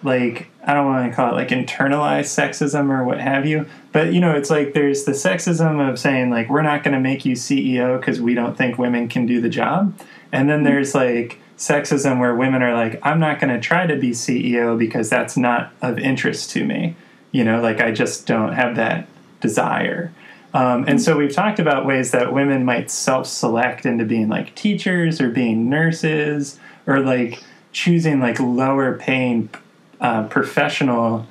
like, 0.02 0.48
I 0.64 0.74
don't 0.74 0.86
want 0.86 1.10
to 1.10 1.16
call 1.16 1.30
it 1.30 1.34
like 1.34 1.48
internalized 1.48 2.26
sexism 2.26 2.90
or 2.90 3.04
what 3.04 3.20
have 3.20 3.46
you, 3.46 3.66
but, 3.92 4.12
you 4.12 4.20
know, 4.20 4.34
it's 4.34 4.50
like 4.50 4.74
there's 4.74 5.04
the 5.04 5.12
sexism 5.12 5.86
of 5.86 5.98
saying, 5.98 6.30
like, 6.30 6.48
we're 6.48 6.62
not 6.62 6.84
going 6.84 6.94
to 6.94 7.00
make 7.00 7.24
you 7.24 7.34
CEO 7.34 7.98
because 7.98 8.20
we 8.20 8.34
don't 8.34 8.56
think 8.56 8.78
women 8.78 9.08
can 9.08 9.26
do 9.26 9.40
the 9.40 9.48
job. 9.48 9.98
And 10.30 10.48
then 10.48 10.62
there's 10.62 10.94
like 10.94 11.38
sexism 11.56 12.20
where 12.20 12.34
women 12.34 12.62
are 12.62 12.74
like, 12.74 13.00
I'm 13.04 13.18
not 13.18 13.40
going 13.40 13.52
to 13.52 13.60
try 13.60 13.86
to 13.86 13.96
be 13.96 14.10
CEO 14.10 14.78
because 14.78 15.10
that's 15.10 15.36
not 15.36 15.72
of 15.82 15.98
interest 15.98 16.50
to 16.50 16.64
me. 16.64 16.96
You 17.32 17.44
know, 17.44 17.60
like 17.60 17.80
I 17.80 17.92
just 17.92 18.26
don't 18.26 18.52
have 18.52 18.76
that 18.76 19.08
desire. 19.40 20.12
Um, 20.54 20.84
and 20.88 21.00
so 21.00 21.16
we've 21.16 21.32
talked 21.32 21.58
about 21.58 21.84
ways 21.84 22.10
that 22.12 22.32
women 22.32 22.64
might 22.64 22.90
self 22.90 23.26
select 23.26 23.84
into 23.84 24.04
being 24.04 24.28
like 24.28 24.54
teachers 24.54 25.20
or 25.20 25.28
being 25.28 25.68
nurses 25.68 26.58
or 26.88 27.00
like 27.00 27.40
choosing 27.70 28.18
like 28.18 28.40
lower 28.40 28.96
paying 28.96 29.48
uh, 30.00 30.24
professional 30.24 31.26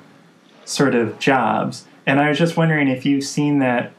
sort 0.64 0.94
of 0.94 1.18
jobs. 1.18 1.84
And 2.06 2.20
I 2.20 2.30
was 2.30 2.38
just 2.38 2.56
wondering 2.56 2.88
if 2.88 3.04
you've 3.04 3.24
seen 3.24 3.58
that. 3.58 3.92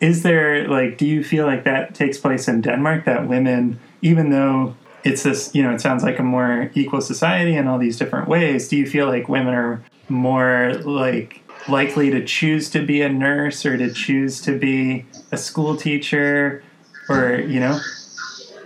Is 0.00 0.22
there 0.22 0.68
like, 0.68 0.98
do 0.98 1.06
you 1.06 1.24
feel 1.24 1.46
like 1.46 1.64
that 1.64 1.94
takes 1.94 2.18
place 2.18 2.46
in 2.46 2.60
Denmark 2.60 3.06
that 3.06 3.26
women, 3.26 3.78
even 4.02 4.28
though 4.28 4.76
it's 5.02 5.22
this, 5.22 5.54
you 5.54 5.62
know, 5.62 5.72
it 5.72 5.80
sounds 5.80 6.02
like 6.02 6.18
a 6.18 6.22
more 6.22 6.70
equal 6.74 7.00
society 7.00 7.56
in 7.56 7.68
all 7.68 7.78
these 7.78 7.96
different 7.96 8.28
ways, 8.28 8.68
do 8.68 8.76
you 8.76 8.86
feel 8.86 9.06
like 9.06 9.28
women 9.28 9.54
are 9.54 9.82
more 10.08 10.74
like 10.84 11.40
likely 11.68 12.10
to 12.10 12.22
choose 12.24 12.68
to 12.70 12.84
be 12.84 13.00
a 13.00 13.08
nurse 13.08 13.64
or 13.64 13.78
to 13.78 13.90
choose 13.94 14.42
to 14.42 14.58
be 14.58 15.06
a 15.32 15.38
school 15.38 15.76
teacher 15.76 16.62
or, 17.08 17.36
you 17.40 17.60
know? 17.60 17.80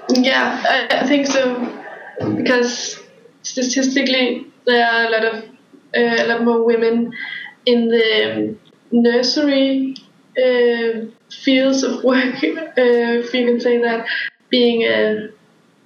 Yeah, 0.08 0.88
I, 0.90 1.06
think 1.06 1.26
so 1.26 1.84
because 2.36 2.98
statistically 3.42 4.46
there 4.66 4.86
are 4.86 5.06
a 5.06 5.10
lot 5.10 5.24
of 5.24 5.44
uh, 5.96 6.22
a 6.22 6.26
lot 6.26 6.44
more 6.44 6.64
women 6.64 7.12
in 7.66 7.88
the 7.88 8.54
nursery 8.90 9.94
uh, 10.36 11.06
fields 11.30 11.82
of 11.82 12.04
work, 12.04 12.34
uh, 12.44 12.70
if 12.76 13.34
you 13.34 13.46
can 13.46 13.60
say 13.60 13.78
that, 13.78 14.06
being 14.50 14.82
a 14.82 15.28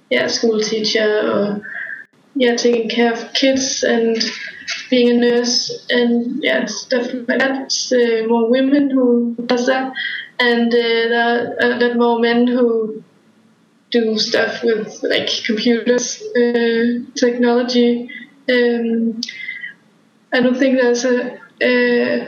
yeah 0.09 0.27
school 0.27 0.59
teacher 0.59 1.31
or 1.31 1.61
yeah 2.35 2.55
taking 2.55 2.89
care 2.89 3.13
of 3.13 3.33
kids 3.33 3.83
and 3.83 4.17
being 4.89 5.09
a 5.09 5.13
nurse 5.13 5.85
and 5.89 6.43
yeah 6.43 6.65
stuff 6.65 7.13
like 7.13 7.39
that. 7.39 7.63
It's 7.63 7.91
uh, 7.91 8.25
more 8.27 8.49
women 8.49 8.89
who 8.89 9.35
does 9.45 9.65
that, 9.67 9.93
and 10.39 10.73
uh, 10.73 10.77
there 10.77 11.57
are 11.61 11.79
that 11.79 11.97
more 11.97 12.19
men 12.19 12.47
who 12.47 13.03
do 13.93 14.17
stuff 14.17 14.63
with 14.63 15.01
like 15.03 15.29
computers, 15.45 16.21
uh, 16.35 16.99
technology. 17.15 18.09
Um, 18.49 19.21
I 20.33 20.41
don't 20.41 20.57
think 20.57 20.81
there's 20.81 21.05
a, 21.05 21.33
uh, 21.61 22.27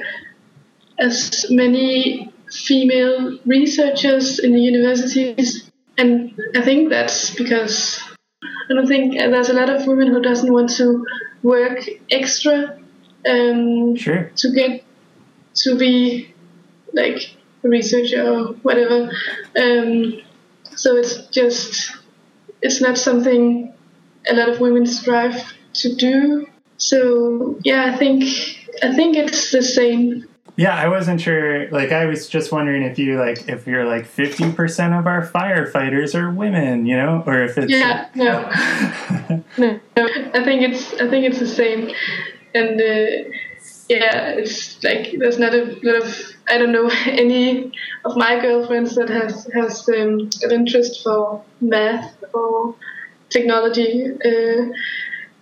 as 0.99 1.45
many 1.49 2.32
female 2.51 3.39
researchers 3.45 4.39
in 4.39 4.54
the 4.54 4.62
universities, 4.62 5.69
and 5.97 6.39
I 6.56 6.62
think 6.62 6.89
that's 6.89 7.34
because 7.36 7.99
I 8.69 8.73
don't 8.73 8.88
think 8.88 9.17
there's 9.17 9.49
a 9.49 9.54
lot 9.54 9.69
of 9.69 9.88
women 9.88 10.08
who 10.08 10.21
doesn't 10.21 10.54
want 10.54 10.69
to 10.78 11.04
work 11.41 11.80
extra 12.12 12.78
um, 13.28 13.95
Sure. 13.95 14.32
to 14.38 14.51
get 14.54 14.84
to 15.56 15.75
be 15.75 16.34
like 16.93 17.36
a 17.63 17.69
researcher 17.69 18.23
or 18.23 18.54
whatever. 18.62 19.12
Um, 19.58 20.21
so 20.75 20.95
it's 20.95 21.27
just 21.27 21.95
it's 22.61 22.81
not 22.81 22.97
something 22.97 23.73
a 24.27 24.33
lot 24.33 24.49
of 24.49 24.59
women 24.59 24.85
strive 24.85 25.53
to 25.73 25.95
do. 25.95 26.47
So 26.77 27.59
yeah, 27.63 27.85
I 27.93 27.97
think 27.97 28.23
I 28.83 28.93
think 28.93 29.15
it's 29.15 29.51
the 29.51 29.61
same. 29.61 30.25
Yeah, 30.57 30.75
I 30.75 30.88
wasn't 30.88 31.19
sure. 31.19 31.69
Like, 31.69 31.91
I 31.91 32.05
was 32.05 32.29
just 32.29 32.51
wondering 32.51 32.83
if 32.83 32.97
you 32.97 33.19
like 33.19 33.49
if 33.49 33.67
you're 33.67 33.85
like 33.85 34.05
fifty 34.05 34.51
percent 34.51 34.93
of 34.93 35.05
our 35.05 35.25
firefighters 35.25 36.15
are 36.15 36.31
women, 36.31 36.85
you 36.85 36.95
know, 36.95 37.23
or 37.25 37.43
if 37.43 37.57
it's 37.57 37.71
Yeah, 37.71 38.07
no, 38.15 38.41
no, 39.57 39.79
no. 39.97 40.07
I 40.33 40.43
think 40.43 40.61
it's 40.61 40.93
I 40.93 41.09
think 41.09 41.25
it's 41.25 41.39
the 41.39 41.47
same, 41.47 41.91
and 42.53 42.79
uh, 42.79 43.35
yeah, 43.89 44.29
it's 44.31 44.81
like 44.83 45.15
there's 45.17 45.38
not 45.38 45.53
a 45.53 45.77
lot 45.83 46.03
of 46.03 46.35
I 46.47 46.58
don't 46.58 46.71
know 46.71 46.89
any 47.05 47.71
of 48.03 48.15
my 48.15 48.39
girlfriends 48.39 48.95
that 48.95 49.10
has 49.10 49.49
has 49.53 49.88
um, 49.89 50.29
an 50.41 50.51
interest 50.51 51.03
for 51.03 51.43
math 51.62 52.23
or 52.34 52.75
technology, 53.29 54.12
uh, 54.13 54.65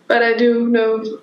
but 0.07 0.23
I 0.23 0.33
do 0.33 0.67
know 0.67 1.19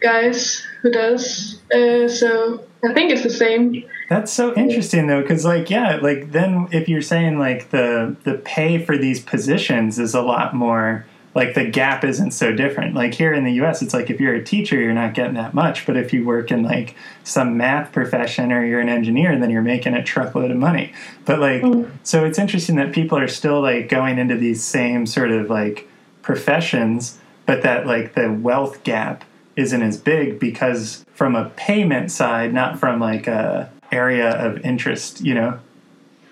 guys 0.00 0.66
who 0.82 0.90
does. 0.90 1.60
Uh, 1.72 2.08
so 2.08 2.64
I 2.84 2.92
think 2.92 3.12
it's 3.12 3.22
the 3.22 3.30
same. 3.30 3.84
That's 4.08 4.32
so 4.32 4.54
interesting 4.54 5.06
though, 5.06 5.22
because 5.22 5.44
like 5.44 5.70
yeah, 5.70 5.96
like 5.96 6.32
then 6.32 6.68
if 6.72 6.88
you're 6.88 7.02
saying 7.02 7.38
like 7.38 7.70
the 7.70 8.16
the 8.24 8.34
pay 8.34 8.84
for 8.84 8.98
these 8.98 9.20
positions 9.20 9.98
is 9.98 10.14
a 10.14 10.22
lot 10.22 10.54
more 10.54 11.06
like 11.34 11.54
the 11.54 11.64
gap 11.64 12.04
isn't 12.04 12.30
so 12.30 12.52
different. 12.52 12.94
Like 12.94 13.14
here 13.14 13.32
in 13.32 13.44
the 13.44 13.52
US 13.64 13.82
it's 13.82 13.92
like 13.92 14.10
if 14.10 14.20
you're 14.20 14.34
a 14.34 14.44
teacher 14.44 14.80
you're 14.80 14.94
not 14.94 15.14
getting 15.14 15.34
that 15.34 15.54
much, 15.54 15.86
but 15.86 15.96
if 15.96 16.12
you 16.12 16.24
work 16.24 16.50
in 16.50 16.62
like 16.62 16.94
some 17.24 17.56
math 17.56 17.92
profession 17.92 18.52
or 18.52 18.64
you're 18.64 18.80
an 18.80 18.88
engineer 18.88 19.38
then 19.38 19.50
you're 19.50 19.62
making 19.62 19.94
a 19.94 20.02
truckload 20.02 20.50
of 20.50 20.56
money. 20.56 20.92
But 21.24 21.40
like 21.40 21.62
mm. 21.62 21.90
so 22.02 22.24
it's 22.24 22.38
interesting 22.38 22.76
that 22.76 22.92
people 22.92 23.18
are 23.18 23.28
still 23.28 23.60
like 23.60 23.88
going 23.88 24.18
into 24.18 24.36
these 24.36 24.62
same 24.62 25.06
sort 25.06 25.30
of 25.30 25.50
like 25.50 25.88
professions, 26.22 27.18
but 27.46 27.62
that 27.62 27.86
like 27.86 28.14
the 28.14 28.32
wealth 28.32 28.82
gap 28.84 29.24
isn't 29.56 29.82
as 29.82 29.96
big 29.96 30.38
because 30.38 31.04
from 31.14 31.36
a 31.36 31.50
payment 31.50 32.10
side, 32.10 32.52
not 32.52 32.78
from 32.78 33.00
like 33.00 33.26
a 33.26 33.70
area 33.92 34.30
of 34.30 34.58
interest, 34.64 35.20
you 35.20 35.34
know? 35.34 35.58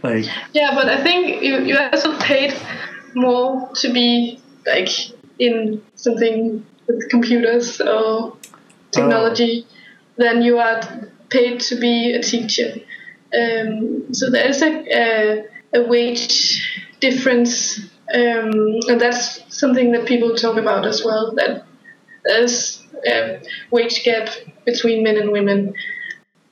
Like 0.02 0.26
Yeah, 0.52 0.74
but 0.74 0.88
I 0.88 1.02
think 1.02 1.42
you 1.42 1.60
you 1.60 1.78
also 1.78 2.18
paid 2.18 2.54
more 3.14 3.70
to 3.76 3.92
be 3.92 4.41
like 4.66 4.90
in 5.38 5.82
something 5.94 6.64
with 6.86 7.08
computers 7.10 7.80
or 7.80 8.36
technology 8.90 9.66
then 10.16 10.42
you 10.42 10.58
are 10.58 10.80
paid 11.30 11.60
to 11.60 11.76
be 11.76 12.12
a 12.12 12.22
teacher. 12.22 12.74
Um, 13.34 14.12
so 14.12 14.30
there 14.30 14.48
is 14.48 14.62
a, 14.62 14.84
a, 14.92 15.44
a 15.74 15.88
wage 15.88 16.90
difference, 17.00 17.78
um, 18.12 18.52
and 18.88 19.00
that's 19.00 19.40
something 19.54 19.92
that 19.92 20.06
people 20.06 20.34
talk 20.34 20.58
about 20.58 20.86
as 20.86 21.02
well. 21.04 21.32
That 21.34 21.64
there's 22.24 22.82
a 23.06 23.40
wage 23.70 24.04
gap 24.04 24.28
between 24.66 25.02
men 25.02 25.16
and 25.16 25.32
women. 25.32 25.74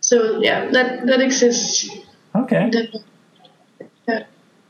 So 0.00 0.40
yeah, 0.40 0.70
that 0.70 1.06
that 1.06 1.20
exists. 1.20 1.90
okay. 2.34 2.70
Yeah. 4.08 4.24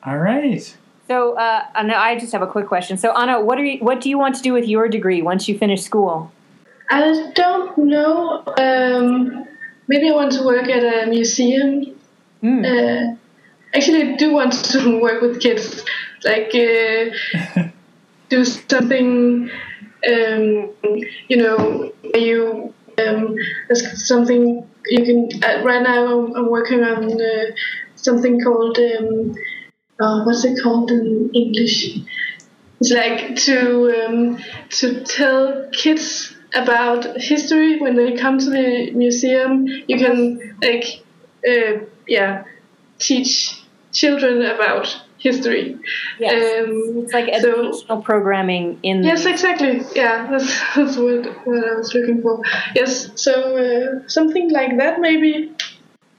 All 0.04 0.18
right. 0.18 0.76
So, 1.10 1.36
uh, 1.36 1.64
Anna, 1.74 1.94
I 1.94 2.16
just 2.16 2.30
have 2.30 2.40
a 2.40 2.46
quick 2.46 2.68
question. 2.68 2.96
So, 2.96 3.12
Anna, 3.16 3.40
what 3.40 3.58
are 3.58 3.64
you, 3.64 3.80
what 3.80 4.00
do 4.00 4.08
you 4.08 4.16
want 4.16 4.36
to 4.36 4.42
do 4.42 4.52
with 4.52 4.68
your 4.68 4.86
degree 4.86 5.22
once 5.22 5.48
you 5.48 5.58
finish 5.58 5.82
school? 5.82 6.30
I 6.88 7.00
don't 7.34 7.76
know. 7.76 8.44
Um, 8.56 9.44
maybe 9.88 10.08
I 10.08 10.12
want 10.12 10.30
to 10.34 10.44
work 10.44 10.68
at 10.68 10.84
a 10.84 11.10
museum. 11.10 11.98
Hmm. 12.42 12.64
Uh, 12.64 13.16
actually, 13.74 14.12
I 14.12 14.16
do 14.18 14.32
want 14.32 14.52
to 14.52 15.00
work 15.02 15.20
with 15.20 15.40
kids, 15.40 15.84
like 16.22 16.54
uh, 16.54 17.64
do 18.28 18.44
something. 18.44 19.50
Um, 20.08 20.70
you 21.26 21.38
know, 21.38 21.92
you 22.14 22.72
um, 23.04 23.34
there's 23.66 24.06
something 24.06 24.64
you 24.86 25.04
can. 25.04 25.42
Uh, 25.42 25.64
right 25.64 25.82
now, 25.82 26.06
I'm, 26.06 26.36
I'm 26.36 26.50
working 26.50 26.84
on 26.84 27.20
uh, 27.20 27.46
something 27.96 28.40
called. 28.40 28.78
Uh, 30.00 30.24
what's 30.24 30.44
it 30.44 30.58
called 30.62 30.90
in 30.90 31.30
English? 31.34 31.98
It's 32.80 32.90
like 32.90 33.36
to 33.46 34.06
um, 34.06 34.38
to 34.70 35.04
tell 35.04 35.68
kids 35.72 36.34
about 36.54 37.04
history 37.16 37.78
when 37.78 37.94
they 37.96 38.16
come 38.16 38.38
to 38.38 38.50
the 38.50 38.90
museum. 38.92 39.66
You 39.66 39.98
can 39.98 40.56
like 40.62 41.02
uh, 41.46 41.84
yeah 42.06 42.44
teach 42.98 43.60
children 43.92 44.42
about 44.42 44.86
history. 45.18 45.76
Yes. 46.18 46.68
Um, 46.68 47.04
It's 47.04 47.12
like 47.12 47.26
so- 47.40 47.50
educational 47.50 48.02
programming 48.02 48.78
in 48.82 49.04
Yes, 49.04 49.24
the, 49.24 49.30
exactly. 49.30 49.82
Yeah, 49.94 50.26
that's, 50.30 50.48
that's 50.74 50.96
what, 50.96 51.26
what 51.46 51.64
I 51.70 51.74
was 51.76 51.92
looking 51.94 52.22
for. 52.22 52.40
Yes, 52.74 53.10
so 53.20 53.32
uh, 53.58 54.08
something 54.08 54.50
like 54.50 54.78
that 54.78 55.00
maybe. 55.00 55.52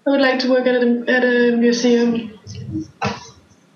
I 0.05 0.09
would 0.11 0.21
like 0.21 0.39
to 0.39 0.49
work 0.49 0.67
at 0.67 0.75
a, 0.75 1.03
at 1.07 1.23
a 1.23 1.55
museum. 1.57 2.39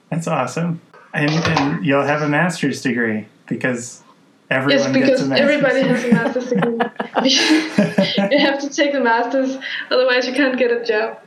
That's 0.10 0.28
awesome. 0.28 0.82
And, 1.14 1.30
and 1.32 1.86
you'll 1.86 2.04
have 2.04 2.22
a 2.22 2.28
master's 2.28 2.82
degree 2.82 3.28
because 3.48 4.04
everyone 4.50 4.94
Yes, 4.94 5.08
gets 5.08 5.22
a 5.22 5.26
master's 5.28 5.50
everybody 5.50 5.82
degree. 5.82 5.94
has 5.94 6.04
a 6.04 6.14
master's 6.14 6.50
degree. 6.50 8.30
you 8.38 8.40
have 8.40 8.60
to 8.60 8.70
take 8.70 8.92
the 8.94 9.00
masters, 9.02 9.58
otherwise 9.90 10.28
you 10.28 10.34
can't 10.34 10.58
get 10.58 10.72
a 10.72 10.84
job. 10.84 11.20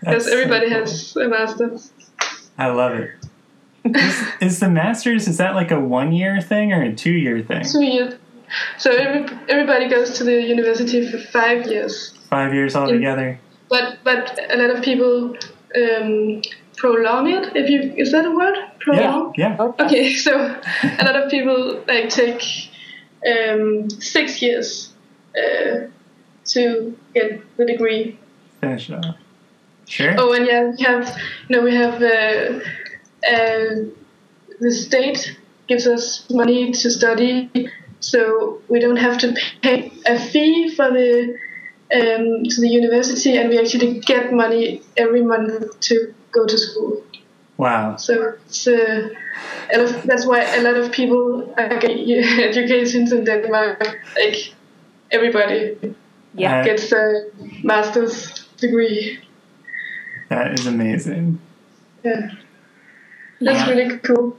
Because 0.00 0.24
That's 0.24 0.26
so 0.26 0.32
everybody 0.32 0.68
cool. 0.68 0.78
has 0.80 1.16
a 1.16 1.28
master's. 1.28 1.92
I 2.58 2.68
love 2.68 2.92
it. 2.92 3.10
Is, 3.84 4.22
is 4.42 4.60
the 4.60 4.68
master's 4.68 5.26
is 5.26 5.38
that 5.38 5.54
like 5.54 5.70
a 5.70 5.80
one 5.80 6.12
year 6.12 6.40
thing 6.42 6.72
or 6.72 6.82
a 6.82 6.94
two 6.94 7.12
year 7.12 7.42
thing? 7.42 7.64
Two 7.64 7.82
years. 7.82 8.14
So 8.78 8.90
every, 8.90 9.34
everybody 9.48 9.88
goes 9.88 10.18
to 10.18 10.24
the 10.24 10.42
university 10.42 11.10
for 11.10 11.18
five 11.18 11.66
years. 11.66 12.12
Five 12.28 12.52
years 12.52 12.76
altogether. 12.76 13.40
But 13.70 13.98
but 14.04 14.38
a 14.52 14.56
lot 14.56 14.70
of 14.76 14.82
people 14.84 15.36
um, 15.76 16.42
prolong 16.80 17.28
it. 17.28 17.54
If 17.54 17.68
you 17.68 17.92
is 17.96 18.10
that 18.12 18.24
a 18.24 18.30
word? 18.30 18.56
Prolong. 18.80 19.34
Yeah, 19.36 19.50
yeah. 19.50 19.62
Okay. 19.64 19.84
Okay, 19.84 20.14
so 20.26 20.34
a 21.00 21.04
lot 21.04 21.16
of 21.16 21.30
people 21.30 21.84
like 21.86 22.08
take 22.08 22.42
um, 23.30 23.90
six 23.90 24.40
years 24.42 24.92
uh, 25.36 25.86
to 26.46 26.96
get 27.14 27.56
the 27.56 27.66
degree. 27.66 28.18
Finish 28.60 28.90
it. 28.90 29.04
Sure. 29.86 30.14
Oh, 30.18 30.32
and 30.32 30.46
yeah, 30.46 30.70
we 30.70 30.82
have 30.84 31.18
you 31.48 31.56
know 31.56 31.62
we 31.62 31.74
have 31.74 32.02
uh, 32.02 32.60
uh, 33.28 33.68
the 34.60 34.72
state 34.72 35.36
gives 35.68 35.86
us 35.86 36.28
money 36.30 36.72
to 36.72 36.90
study, 36.90 37.50
so 38.00 38.62
we 38.68 38.80
don't 38.80 38.96
have 38.96 39.18
to 39.18 39.36
pay 39.62 39.92
a 40.06 40.18
fee 40.18 40.74
for 40.74 40.90
the 40.90 41.36
um, 41.92 42.44
to 42.44 42.60
the 42.60 42.68
university, 42.68 43.36
and 43.36 43.50
we 43.50 43.58
actually 43.58 44.00
get 44.00 44.32
money 44.32 44.80
every 44.96 45.22
month 45.22 45.80
to 45.80 46.14
go 46.32 46.46
to 46.46 46.58
school. 46.58 47.02
Wow. 47.56 47.96
So 47.96 48.34
it's, 48.46 48.66
uh, 48.66 49.08
a 49.74 49.78
lot 49.78 49.90
of- 49.90 50.02
that's 50.04 50.26
why 50.26 50.40
a 50.56 50.62
lot 50.62 50.76
of 50.76 50.92
people 50.92 51.54
uh, 51.58 51.68
get 51.84 51.90
educations 52.48 53.12
in 53.12 53.24
Denmark. 53.24 53.82
Like 54.16 54.54
everybody 55.10 55.76
Yeah. 56.34 56.60
Uh, 56.60 56.64
gets 56.64 56.92
a 56.92 57.24
master's 57.64 58.46
degree. 58.60 59.18
That 60.28 60.52
is 60.58 60.66
amazing. 60.66 61.38
Yeah, 62.04 62.30
that's 63.40 63.58
Yeah. 63.66 63.70
really 63.70 63.98
cool. 63.98 64.36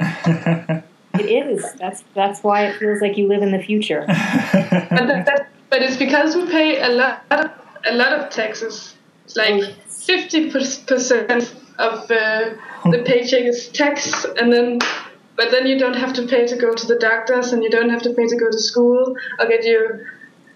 It 1.18 1.28
is. 1.28 1.72
That's 1.78 2.02
that's 2.14 2.42
why 2.42 2.66
it 2.66 2.76
feels 2.78 3.00
like 3.02 3.18
you 3.18 3.28
live 3.28 3.42
in 3.42 3.50
the 3.52 3.62
future. 3.62 4.04
But 4.96 5.06
that, 5.08 5.26
that, 5.26 5.48
but 5.70 5.82
it's 5.82 5.96
because 5.96 6.36
we 6.36 6.46
pay 6.50 6.80
a 6.82 6.88
lot 6.88 7.24
a 7.30 7.92
lot 7.94 8.12
of 8.12 8.30
taxes. 8.30 8.94
It's 9.24 9.36
like 9.36 9.74
fifty 10.06 10.50
percent 10.50 11.54
of 11.78 12.10
uh, 12.10 12.50
the 12.90 13.02
paycheck 13.04 13.42
is 13.42 13.68
tax, 13.68 14.24
and 14.24 14.52
then 14.52 14.78
but 15.36 15.50
then 15.50 15.66
you 15.66 15.78
don't 15.78 15.96
have 15.96 16.12
to 16.14 16.26
pay 16.26 16.46
to 16.46 16.56
go 16.56 16.72
to 16.74 16.86
the 16.86 16.98
doctors, 16.98 17.52
and 17.52 17.62
you 17.62 17.70
don't 17.70 17.88
have 17.90 18.02
to 18.02 18.12
pay 18.12 18.26
to 18.26 18.36
go 18.36 18.50
to 18.50 18.58
school. 18.58 19.16
I'll 19.38 19.48
get 19.48 19.64
you, 19.64 20.04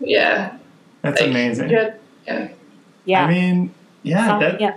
yeah. 0.01 0.57
That's 1.03 1.21
like, 1.21 1.31
amazing. 1.31 1.71
you 1.71 1.77
had- 1.77 1.99
yeah. 2.27 2.49
Yeah. 3.05 3.25
I 3.25 3.31
mean, 3.31 3.73
yeah, 4.03 4.27
Some- 4.27 4.41
that, 4.41 4.61
yeah. 4.61 4.75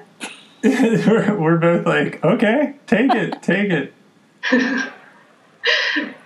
we're, 0.63 1.35
we're 1.39 1.57
both 1.57 1.85
like, 1.85 2.23
okay, 2.23 2.75
take 2.85 3.13
it, 3.13 3.41
take 3.41 3.71
it. 3.71 3.93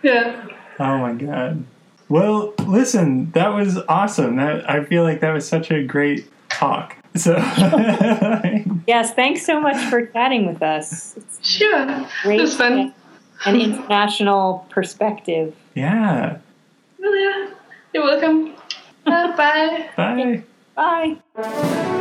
Yeah. 0.03 0.45
Oh 0.79 0.97
my 0.97 1.13
god. 1.13 1.63
Well, 2.09 2.53
listen, 2.65 3.31
that 3.31 3.47
was 3.49 3.77
awesome. 3.87 4.35
That 4.35 4.69
I 4.69 4.83
feel 4.83 5.03
like 5.03 5.21
that 5.21 5.31
was 5.31 5.47
such 5.47 5.71
a 5.71 5.81
great 5.83 6.29
talk. 6.49 6.97
So 7.15 7.35
Yes, 8.87 9.13
thanks 9.13 9.45
so 9.45 9.59
much 9.59 9.77
for 9.89 10.05
chatting 10.07 10.45
with 10.47 10.61
us. 10.63 11.15
It's 11.17 11.47
Sure. 11.47 12.07
great 12.23 12.39
It 12.39 12.43
was 12.43 12.55
fun. 12.57 12.93
an 13.45 13.55
international 13.59 14.65
perspective. 14.69 15.55
yeah. 15.75 16.37
Well, 16.99 17.15
yeah. 17.15 17.49
You're 17.93 18.03
welcome. 18.03 18.53
Uh, 19.05 19.35
bye. 19.35 19.89
Bye. 19.97 20.43
Bye. 21.35 21.99